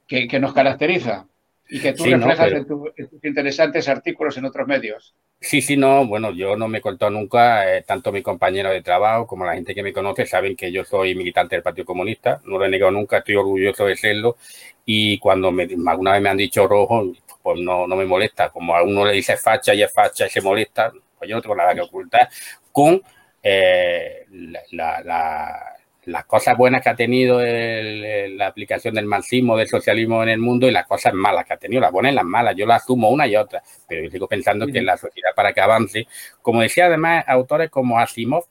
[0.08, 1.28] que, que nos caracteriza
[1.70, 2.58] y que tú sí, reflejas no, pero...
[2.58, 5.14] en, tu, en, tus interesantes artículos en otros medios.
[5.40, 8.82] Sí, sí, no, bueno, yo no me he contado nunca, eh, tanto mi compañero de
[8.82, 12.42] trabajo como la gente que me conoce saben que yo soy militante del Partido Comunista,
[12.46, 14.38] no lo he negado nunca, estoy orgulloso de serlo
[14.84, 18.76] y cuando me, alguna vez me han dicho rojo, pues no, no me molesta, como
[18.76, 21.56] a uno le dice facha y es facha y se molesta, pues yo no tengo
[21.56, 22.30] nada que ocultar
[22.72, 23.02] con
[23.44, 25.76] eh, la, la, la
[26.10, 30.40] las cosas buenas que ha tenido el, la aplicación del marxismo, del socialismo en el
[30.40, 32.56] mundo y las cosas malas que ha tenido, las buenas y las malas.
[32.56, 34.74] Yo las asumo una y otra, pero yo sigo pensando sí.
[34.74, 36.08] que la sociedad para que avance,
[36.42, 38.46] como decía además autores como Asimov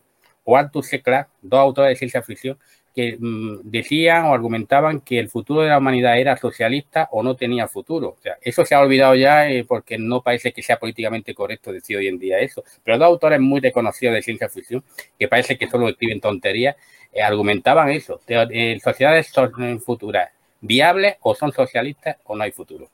[0.44, 1.02] o Arthur C.
[1.02, 2.58] Clarke, dos autores de ciencia ficción,
[2.98, 7.36] que mmm, decían o argumentaban que el futuro de la humanidad era socialista o no
[7.36, 8.16] tenía futuro.
[8.42, 12.08] Eso se ha olvidado ya eh, porque no parece que sea políticamente correcto decir hoy
[12.08, 12.64] en día eso.
[12.82, 14.82] Pero dos autores muy reconocidos de ciencia ficción,
[15.16, 16.74] que parece que solo escriben tonterías,
[17.12, 18.20] eh, argumentaban eso.
[18.26, 20.30] Eh, sociedades son futuras
[20.60, 22.90] viables o son socialistas o no hay futuro.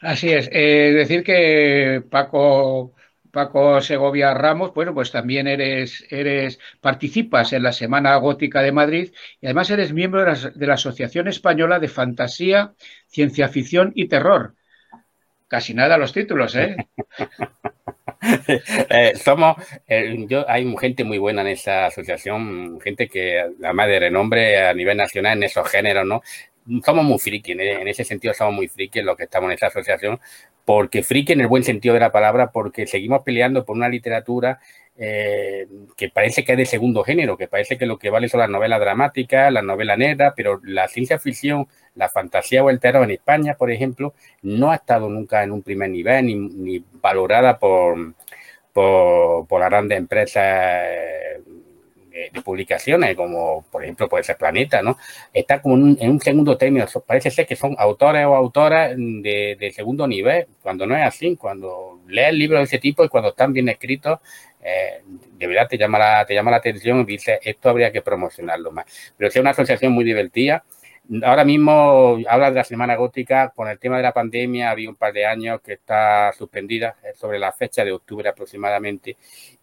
[0.00, 0.48] Así es.
[0.52, 2.92] Eh, decir que Paco
[3.34, 9.12] Paco Segovia Ramos, bueno, pues también eres, eres, participas en la Semana Gótica de Madrid
[9.40, 12.72] y además eres miembro de la, Asociación Española de Fantasía,
[13.08, 14.54] Ciencia Ficción y Terror.
[15.48, 16.76] Casi nada los títulos, ¿eh?
[18.88, 24.00] eh, somos, eh, yo, hay gente muy buena en esa asociación, gente que además de
[24.00, 26.22] renombre a nivel nacional en esos géneros, ¿no?
[26.84, 29.66] Somos muy friki, en ese sentido somos muy friki en lo que estamos en esa
[29.66, 30.18] asociación,
[30.64, 34.60] porque friki en el buen sentido de la palabra, porque seguimos peleando por una literatura
[34.96, 38.40] eh, que parece que es de segundo género, que parece que lo que vale son
[38.40, 43.04] las novelas dramáticas, las novelas negras, pero la ciencia ficción, la fantasía o el terror
[43.04, 48.14] en España, por ejemplo, no ha estado nunca en un primer nivel ni, valorada por,
[48.72, 50.84] por, por, las grandes empresas
[52.32, 54.96] de, publicaciones, como por ejemplo puede ser Planeta, ¿no?
[55.32, 60.06] Está como en un, segundo término, parece ser que son autores o autoras de, segundo
[60.06, 63.68] nivel, cuando no es así, cuando lees libros de ese tipo y cuando están bien
[63.68, 64.20] escritos,
[64.62, 68.00] eh, de verdad te llama, la, te llama la atención y dices, esto habría que
[68.00, 68.86] promocionarlo más.
[69.16, 70.64] Pero es una asociación muy divertida
[71.22, 74.96] Ahora mismo habla de la Semana Gótica, con el tema de la pandemia, había un
[74.96, 79.16] par de años que está suspendida eh, sobre la fecha de octubre aproximadamente.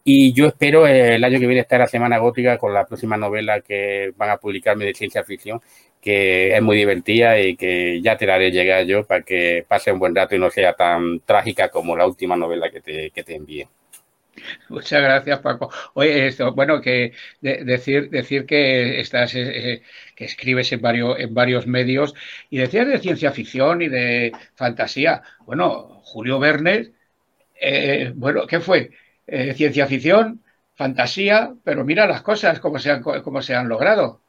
[0.03, 3.17] Y yo espero eh, el año que viene estar la Semana Gótica con la próxima
[3.17, 5.61] novela que van a publicarme de ciencia ficción,
[5.99, 9.91] que es muy divertida y que ya te la haré llegar yo para que pase
[9.91, 13.23] un buen rato y no sea tan trágica como la última novela que te, que
[13.23, 13.67] te envié.
[14.69, 15.71] Muchas gracias, Paco.
[15.93, 19.83] Oye, esto, bueno, que decir, decir que estás, eh, eh,
[20.15, 22.13] que escribes en varios, en varios medios
[22.49, 25.21] y decías de ciencia ficción y de fantasía.
[25.45, 26.91] Bueno, Julio Verne,
[27.59, 28.91] eh, bueno, ¿qué fue?
[29.55, 30.43] ciencia ficción,
[30.75, 34.21] fantasía, pero mira las cosas como se han, como se han logrado.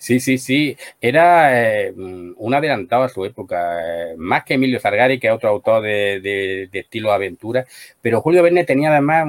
[0.00, 0.76] Sí, sí, sí.
[0.98, 5.50] Era eh, un adelantado a su época, eh, más que Emilio Sargari, que es otro
[5.50, 7.66] autor de, estilo aventura.
[8.00, 9.26] Pero Julio Verne tenía además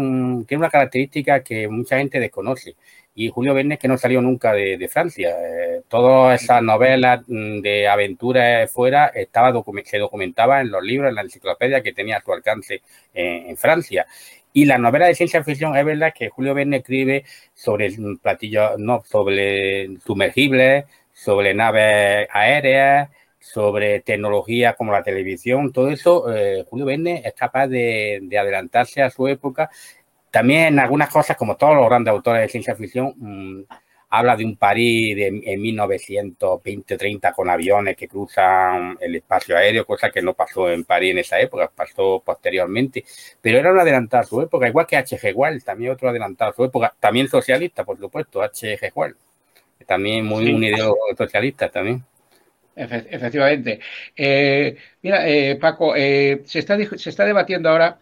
[0.48, 2.76] tiene una característica que mucha gente desconoce.
[3.14, 5.36] Y Julio Verne que no salió nunca de, Francia.
[5.42, 9.52] Eh, todas esas novelas mm, de aventura fuera estaba
[9.84, 12.82] se documentaba en los libros, en la enciclopedia que tenía a su alcance
[13.14, 14.08] en Francia.
[14.54, 19.02] Y la novela de ciencia ficción es verdad que Julio Verne escribe sobre platillos, no,
[19.06, 23.10] sobre sumergibles, sobre naves aéreas,
[23.40, 29.02] sobre tecnología como la televisión, todo eso, eh, Julio Verne es capaz de, de, adelantarse
[29.02, 29.70] a su época.
[30.30, 33.64] También en algunas cosas, como todos los grandes autores de ciencia ficción, mm,
[34.12, 40.12] habla de un París de, en 1920-30 con aviones que cruzan el espacio aéreo, cosa
[40.12, 43.04] que no pasó en París en esa época, pasó posteriormente,
[43.42, 45.34] pero era un adelantado a su época, igual que H.G.
[45.34, 48.92] Wells, también otro adelantado a su época, también socialista, por supuesto, H.G.
[48.94, 49.18] Wells,
[49.88, 52.04] también muy un ideólogo socialista también.
[52.76, 53.80] Efectivamente.
[54.16, 58.00] Eh, mira, eh, Paco, eh, se, está, se está debatiendo ahora,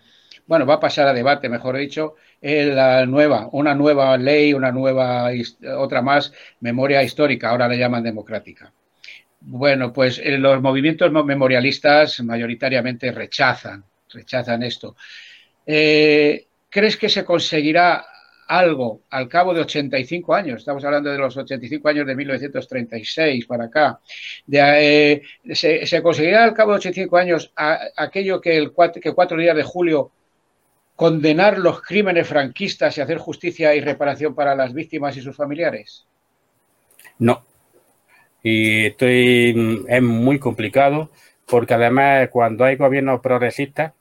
[0.47, 5.29] bueno, va a pasar a debate, mejor dicho, la nueva, una nueva ley, una nueva,
[5.77, 8.71] otra más, memoria histórica, ahora le llaman democrática.
[9.41, 14.95] Bueno, pues eh, los movimientos memorialistas mayoritariamente rechazan, rechazan esto.
[15.65, 18.05] Eh, ¿Crees que se conseguirá
[18.47, 20.59] algo al cabo de 85 años?
[20.59, 23.99] Estamos hablando de los 85 años de 1936 para acá.
[24.51, 25.21] Eh,
[25.53, 30.11] se, conseguirá al cabo de 85 años aquello que el que cuatro días de julio
[30.99, 36.05] condenar los crímenes franquistas y hacer justicia y reparación para las víctimas y sus familiares?
[37.17, 37.45] No.
[38.43, 41.09] Y estoy, es muy complicado
[41.45, 43.93] porque además cuando hay gobiernos progresistas,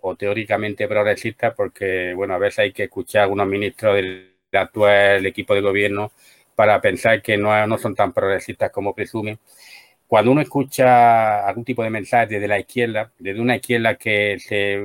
[0.00, 5.26] o teóricamente progresistas, porque bueno, a veces hay que escuchar a algunos ministros del actual
[5.26, 6.12] equipo de gobierno
[6.54, 9.40] para pensar que no, no son tan progresistas como presumen.
[10.06, 14.80] Cuando uno escucha algún tipo de mensaje desde la izquierda, desde una izquierda que se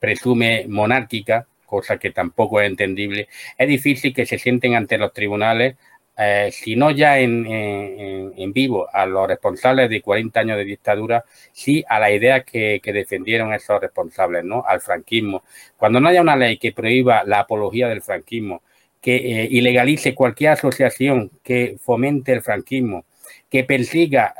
[0.00, 5.76] presume monárquica, cosa que tampoco es entendible, es difícil que se sienten ante los tribunales,
[6.18, 11.24] eh, si no ya en, en, vivo, a los responsables de 40 años de dictadura,
[11.52, 14.62] sí a la idea que, defendieron esos responsables, ¿no?
[14.66, 15.44] Al franquismo.
[15.78, 18.62] Cuando no haya una ley que prohíba la apología del franquismo,
[19.00, 23.06] que eh, ilegalice cualquier asociación que fomente el franquismo,
[23.48, 24.34] que persiga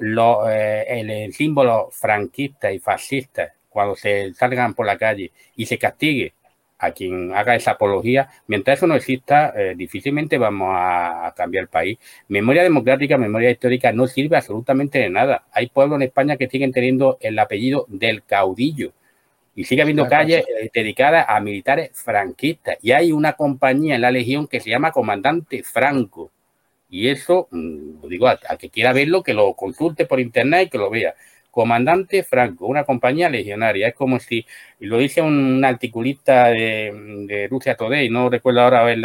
[0.51, 6.35] eh, el, símbolo franquista y fascista cuando se salgan por la calle y se castigue
[6.81, 11.69] a quien haga esa apología, mientras eso no exista, eh, difícilmente vamos a, cambiar el
[11.69, 11.99] país.
[12.29, 15.45] Memoria democrática, memoria histórica no sirve absolutamente de nada.
[15.53, 18.93] Hay pueblos en España que siguen teniendo el apellido del caudillo
[19.55, 22.79] y sigue habiendo calles eh, dedicadas a militares franquistas.
[22.81, 26.31] Y hay una compañía en la Legión que se llama Comandante Franco.
[26.89, 30.79] Y eso, mm, digo, a, que quiera verlo, que lo consulte por internet y que
[30.79, 31.15] lo vea
[31.61, 33.89] comandante Franco, una compañía legionaria.
[33.89, 34.47] Es como si,
[34.81, 39.05] y lo dice un articulista de, Rusia Today, no recuerdo ahora, el,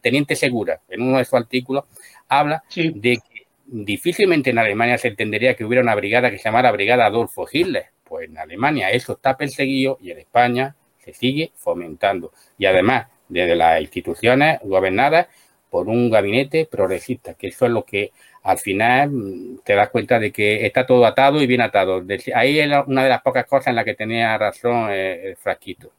[0.00, 1.84] teniente Segura, en uno de sus artículos,
[2.28, 6.72] habla de que difícilmente en Alemania se entendería que hubiera una brigada que se llamara
[6.72, 7.88] Brigada Adolfo Hitler.
[8.04, 12.32] Pues en Alemania eso está perseguido y en España se sigue fomentando.
[12.56, 15.26] Y además, desde las instituciones gobernadas
[15.68, 18.12] por un gabinete progresista, que eso es lo que
[18.46, 22.04] al final mm, te das cuenta de que está todo atado y bien atado.
[22.34, 25.92] Ahí es una de las pocas cosas en las que tenía razón eh, el Frasquito.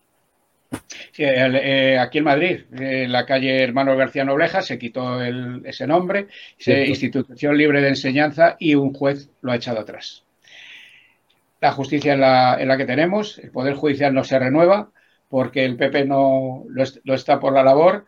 [1.17, 6.27] Eh, aquí en Madrid, en la calle Hermano García Nobleja, se quitó ese nombre,
[6.65, 10.23] institución libre de enseñanza y un juez lo ha echado atrás.
[11.59, 14.91] La justicia en la, la que tenemos, el Poder Judicial no se renueva
[15.29, 18.05] porque el PP no lo está por la labor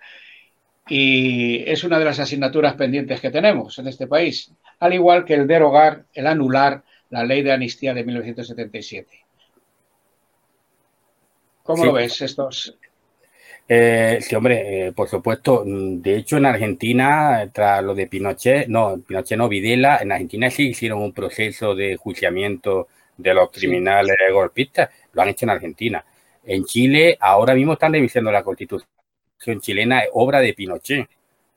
[0.89, 5.35] y es una de las asignaturas pendientes que tenemos en este país, al igual que
[5.35, 9.07] el derogar, el anular la ley de amnistía de 1977.
[11.63, 12.75] ¿Cómo lo ves estos?
[13.67, 15.63] Eh, sí, hombre, eh, por supuesto.
[15.65, 20.69] De hecho, en Argentina, tras lo de Pinochet, no, Pinochet no, Videla, en Argentina sí
[20.69, 24.89] hicieron un proceso de juiciamiento de los criminales golpistas.
[25.13, 26.03] Lo han hecho en Argentina.
[26.43, 28.89] En Chile, ahora mismo están revisando la constitución
[29.61, 31.07] chilena obra de Pinochet.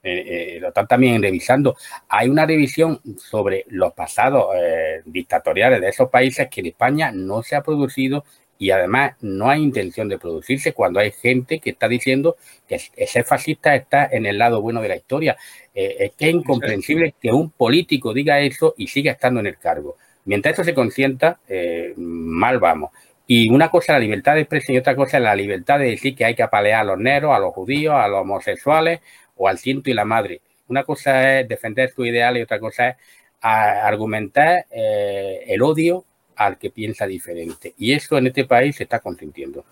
[0.04, 1.76] Eh, eh, lo están también revisando.
[2.08, 7.42] Hay una revisión sobre los pasados eh, dictatoriales de esos países que en España no
[7.42, 8.24] se ha producido
[8.58, 12.36] y además no hay intención de producirse cuando hay gente que está diciendo
[12.68, 15.36] que ese fascista está en el lado bueno de la historia.
[15.74, 19.96] es que es incomprensible que un político diga eso y siga estando en el cargo.
[20.26, 21.40] Mientras eso se consienta,
[21.96, 22.90] mal vamos.
[23.26, 25.90] Y una cosa es la libertad de expresión y otra cosa es la libertad de
[25.90, 29.00] decir que hay que apalear a los negros, a los judíos, a los homosexuales
[29.36, 30.40] o al ciento y la madre.
[30.68, 32.96] Una cosa es defender su ideal y otra cosa es
[33.40, 36.04] argumentar eh, el odio
[36.36, 37.74] al que piensa diferente.
[37.78, 39.64] Y eso en este país se está consintiendo.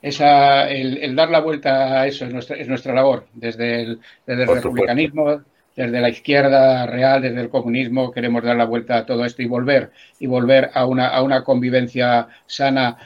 [0.00, 4.42] Esa, el, dar la vuelta a eso es nuestra, es nuestra labor, desde el, desde
[4.42, 5.42] el republicanismo,
[5.76, 9.46] desde la izquierda real, desde el comunismo, queremos dar la vuelta a todo esto y
[9.46, 12.98] volver, y volver a una, a una convivencia sana,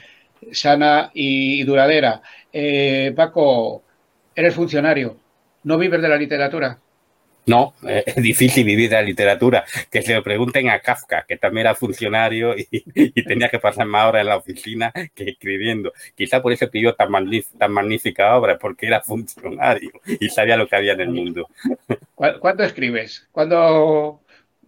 [0.52, 2.22] sana y duradera.
[2.52, 3.84] Eh, Paco,
[4.34, 5.18] eres funcionario,
[5.64, 6.78] no vives de la literatura.
[7.46, 9.64] No, es difícil vivir de la literatura.
[9.90, 14.06] Que se lo pregunten a Kafka, que también era funcionario y, tenía que pasar más
[14.06, 15.92] horas en la oficina que escribiendo.
[16.14, 20.92] Quizá por eso escribió tan magnífica obra, porque era funcionario y sabía lo que había
[20.92, 21.48] en el mundo.
[22.14, 23.26] ¿Cuándo escribes?
[23.32, 24.20] ¿Cuándo,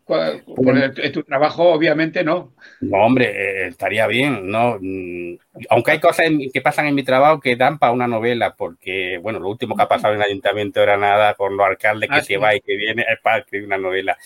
[0.08, 2.52] en tu trabajo, obviamente, no.
[2.80, 4.78] No, hombre, eh, estaría bien, ¿no?
[4.80, 5.36] Mm,
[5.68, 9.38] aunque hay cosas que pasan en mi trabajo que dan para una novela, porque, bueno,
[9.38, 12.22] lo último que ha pasado en el ayuntamiento era nada con los alcaldes que ah,
[12.22, 14.16] se va y que viene, es para escribir una novela.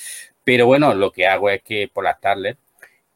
[0.45, 2.57] Pero bueno, lo que hago es que por las tardes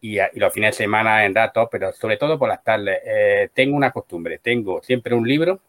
[0.01, 3.77] y, los fines de semana en rato, pero sobre todo por las tardes, eh, tengo
[3.77, 5.61] una costumbre, tengo siempre un libro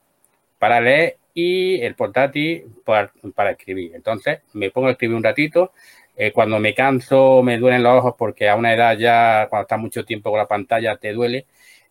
[0.59, 3.91] para leer y el portátil para, para escribir.
[3.93, 5.71] Entonces, me pongo a escribir un ratito
[6.17, 9.79] eh, cuando me canso, me duelen los ojos porque a una edad ya, cuando estás
[9.79, 11.45] mucho tiempo con la pantalla, te duele.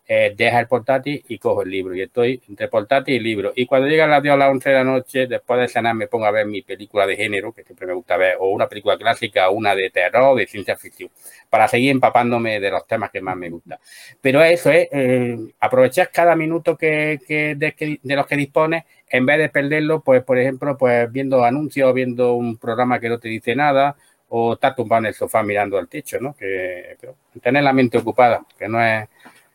[0.08, 1.94] Eh, deja el portátil y cojo el libro.
[1.94, 3.52] Y estoy entre portátil y libro.
[3.56, 6.06] Y cuando llega las 10 a las 11 de la noche, después de cenar, me
[6.06, 8.96] pongo a ver mi película de género, que siempre me gusta ver, o una película
[8.96, 11.10] clásica, una de terror, de ciencia ficción,
[11.50, 13.78] para seguir empapándome de los temas que más me gustan.
[14.20, 19.38] Pero eso es, eh, aprovechar cada minuto que, de, de, los que dispones, en vez
[19.38, 23.56] de perderlo, pues, por ejemplo, pues viendo anuncios, viendo un programa que no te dice
[23.56, 23.96] nada,
[24.28, 26.34] o estar tumbado en el sofá mirando al techo, ¿no?
[26.34, 26.96] Que,
[27.42, 29.08] tener la mente ocupada, que no es,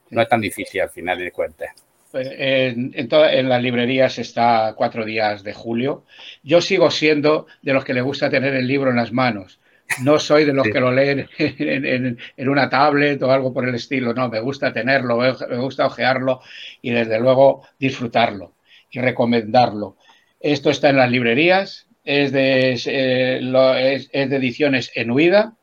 [0.10, 1.72] no es tan difícil al final de cuentas.
[2.12, 6.06] Pues, en, en, las librerías está cuatro días de julio.
[6.44, 9.60] Yo sigo siendo de los que le gusta tener el libro en las manos.
[10.04, 13.76] No soy de los que lo leen en, en, una tablet o algo por el
[13.76, 14.14] estilo.
[14.14, 16.42] No, me gusta tenerlo, me gusta ojearlo
[16.82, 18.56] y desde luego disfrutarlo
[18.90, 19.98] y recomendarlo.
[20.40, 25.56] Esto está en las librerías, es de, eh, es, de ediciones en huida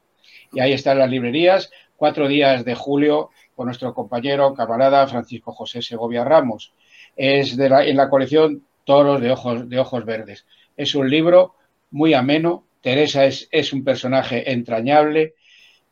[0.53, 1.71] y ahí están las librerías.
[1.97, 6.73] Cuatro días de julio con nuestro compañero, camarada Francisco José Segovia Ramos.
[7.17, 10.47] Es de en la colección Toros de Ojos, de Ojos Verdes.
[10.77, 11.57] Es un libro
[11.91, 12.65] muy ameno.
[12.81, 15.35] Teresa es, es un personaje entrañable,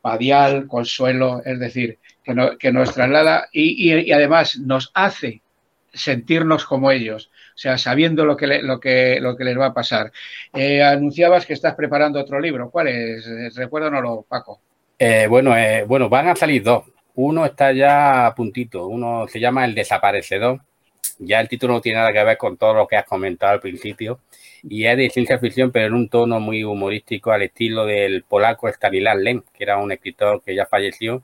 [0.01, 5.43] padial, consuelo, es decir, que, que nos traslada y, y además nos hace
[5.93, 9.73] sentirnos como ellos o sea, sabiendo lo que, lo que, lo que les va a
[9.73, 10.13] pasar.
[10.53, 12.71] Eh, anunciabas que estás preparando otro libro.
[12.71, 13.57] ¿Cuál es?
[13.57, 14.61] Recuérdanoslo, Paco.
[14.99, 16.85] Eh, bueno, eh, bueno, van a salir dos.
[17.15, 18.87] Uno está ya a puntito.
[18.87, 20.61] Uno se llama El Desaparecedor.
[21.19, 23.61] Ya el título no tiene nada que ver con todo lo que has comentado al
[23.61, 24.21] principio.
[24.63, 28.69] Y es de ciencia ficción, pero en un tono muy humorístico, al estilo del polaco
[28.69, 31.23] Stanislav Lem, que era un escritor que ya falleció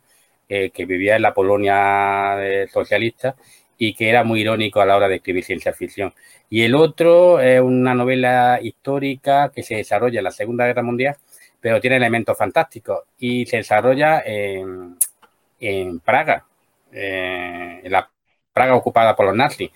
[0.49, 2.39] eh, que vivía en la Polonia
[2.73, 3.37] socialista
[3.85, 6.15] y que era muy irónico a la hora de escribir ciencia ficción.
[6.49, 11.17] Y el otro es una novela histórica que se desarrolla en la Segunda Guerra Mundial,
[11.61, 16.47] pero tiene elementos fantásticos y se desarrolla en, Praga,
[16.93, 18.09] eh, en la
[18.53, 19.73] Praga ocupada por los nazis.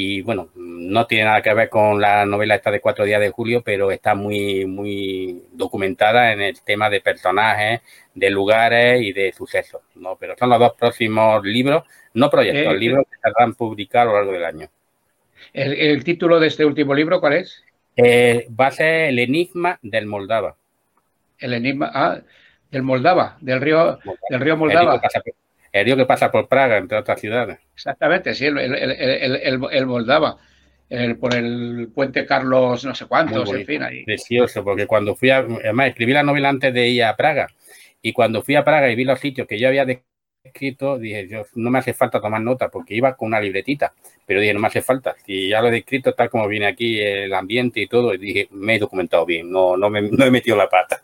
[0.00, 3.30] Y bueno, no tiene nada que ver con la novela esta de cuatro días de
[3.30, 7.80] julio, pero está muy, muy documentada en el tema de personajes,
[8.14, 9.82] de lugares y de sucesos.
[9.96, 10.14] ¿no?
[10.14, 11.82] Pero son los dos próximos libros,
[12.14, 14.68] no proyectos, eh, libros que se van a publicar a lo largo del año.
[15.52, 17.64] ¿El, título de este último libro cuál es?
[17.96, 20.56] Eh, va a ser El Enigma del Moldava.
[21.40, 22.20] El Enigma, ah,
[22.70, 23.98] del Moldava, del río,
[24.30, 25.00] del río Moldava el
[25.72, 27.58] río que pasa por Praga, entre otras ciudades.
[27.74, 30.36] Exactamente, sí, el, el, el, Moldava,
[31.20, 33.82] por el puente Carlos no sé cuántos, en fin.
[33.82, 34.04] Ahí.
[34.04, 37.48] Precioso, porque cuando fui a, además escribí la novela antes de ir a Praga,
[38.00, 41.42] y cuando fui a Praga y vi los sitios que yo había descrito, dije, yo
[41.54, 43.92] no me hace falta tomar nota, porque iba con una libretita,
[44.24, 47.00] pero dije, no me hace falta, si ya lo he descrito tal como viene aquí
[47.00, 50.30] el ambiente y todo, y dije, me he documentado bien, no, no, me, no he
[50.30, 51.02] metido la pata.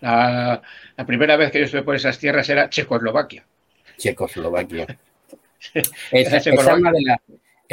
[0.00, 0.62] La,
[1.04, 3.44] primera vez que yo estuve por esas tierras era Checoslovaquia.
[3.98, 4.86] Checoslovaquia.
[6.12, 7.18] esa, es una de las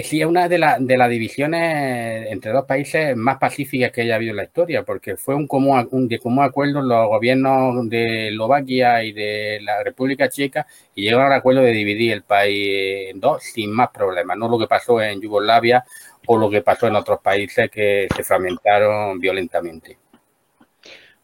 [0.01, 4.37] sí, una de, de las divisiones entre dos países más pacíficas que haya habido en
[4.37, 9.11] la historia, porque fue un común, un, de común acuerdo los gobiernos de Eslovaquia y
[9.11, 10.65] de la República Checa
[10.95, 14.57] y llegaron al acuerdo de dividir el país en dos sin más problemas, no lo
[14.57, 15.83] que pasó en Yugoslavia
[16.25, 19.97] o lo que pasó en otros países que se fragmentaron violentamente.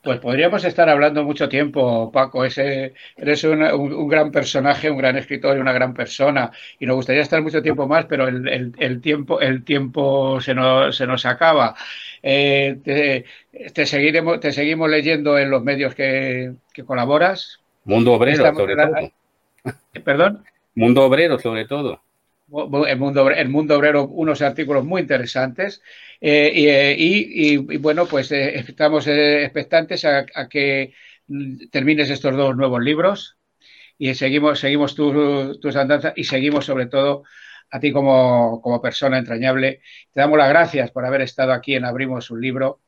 [0.09, 2.43] Pues podríamos estar hablando mucho tiempo, Paco.
[2.43, 6.49] Ese, eres un, gran personaje, un gran escritor y una gran persona.
[6.79, 11.05] Y nos gustaría estar mucho tiempo más, pero el, tiempo, el tiempo se nos, se
[11.05, 11.75] nos acaba.
[12.23, 12.79] Eh,
[13.71, 16.53] te, seguiremos, te seguimos leyendo en los medios que,
[16.87, 17.59] colaboras.
[17.83, 19.11] Mundo Obrero, sobre todo.
[20.03, 20.43] ¿Perdón?
[20.73, 22.01] Mundo Obrero, sobre todo
[22.87, 25.81] el mundo, el mundo obrero unos artículos muy interesantes
[26.21, 30.93] eh, eh, y, bueno, pues eh, estamos expectantes a, que
[31.71, 33.37] termines estos dos nuevos libros
[33.97, 37.23] y seguimos, seguimos tus andanzas y seguimos sobre todo
[37.71, 39.81] a ti como, como, persona entrañable.
[40.11, 42.81] Te damos las gracias por haber estado aquí en Abrimos un libro.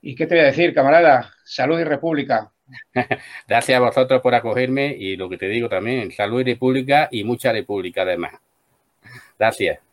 [0.00, 1.32] ¿Y qué te voy a decir, camarada?
[1.44, 2.53] Salud y República.
[3.48, 7.24] Gracias a vosotros por acogerme y lo que te digo también, salud y república y
[7.24, 8.34] mucha república además.
[9.38, 9.83] Gracias.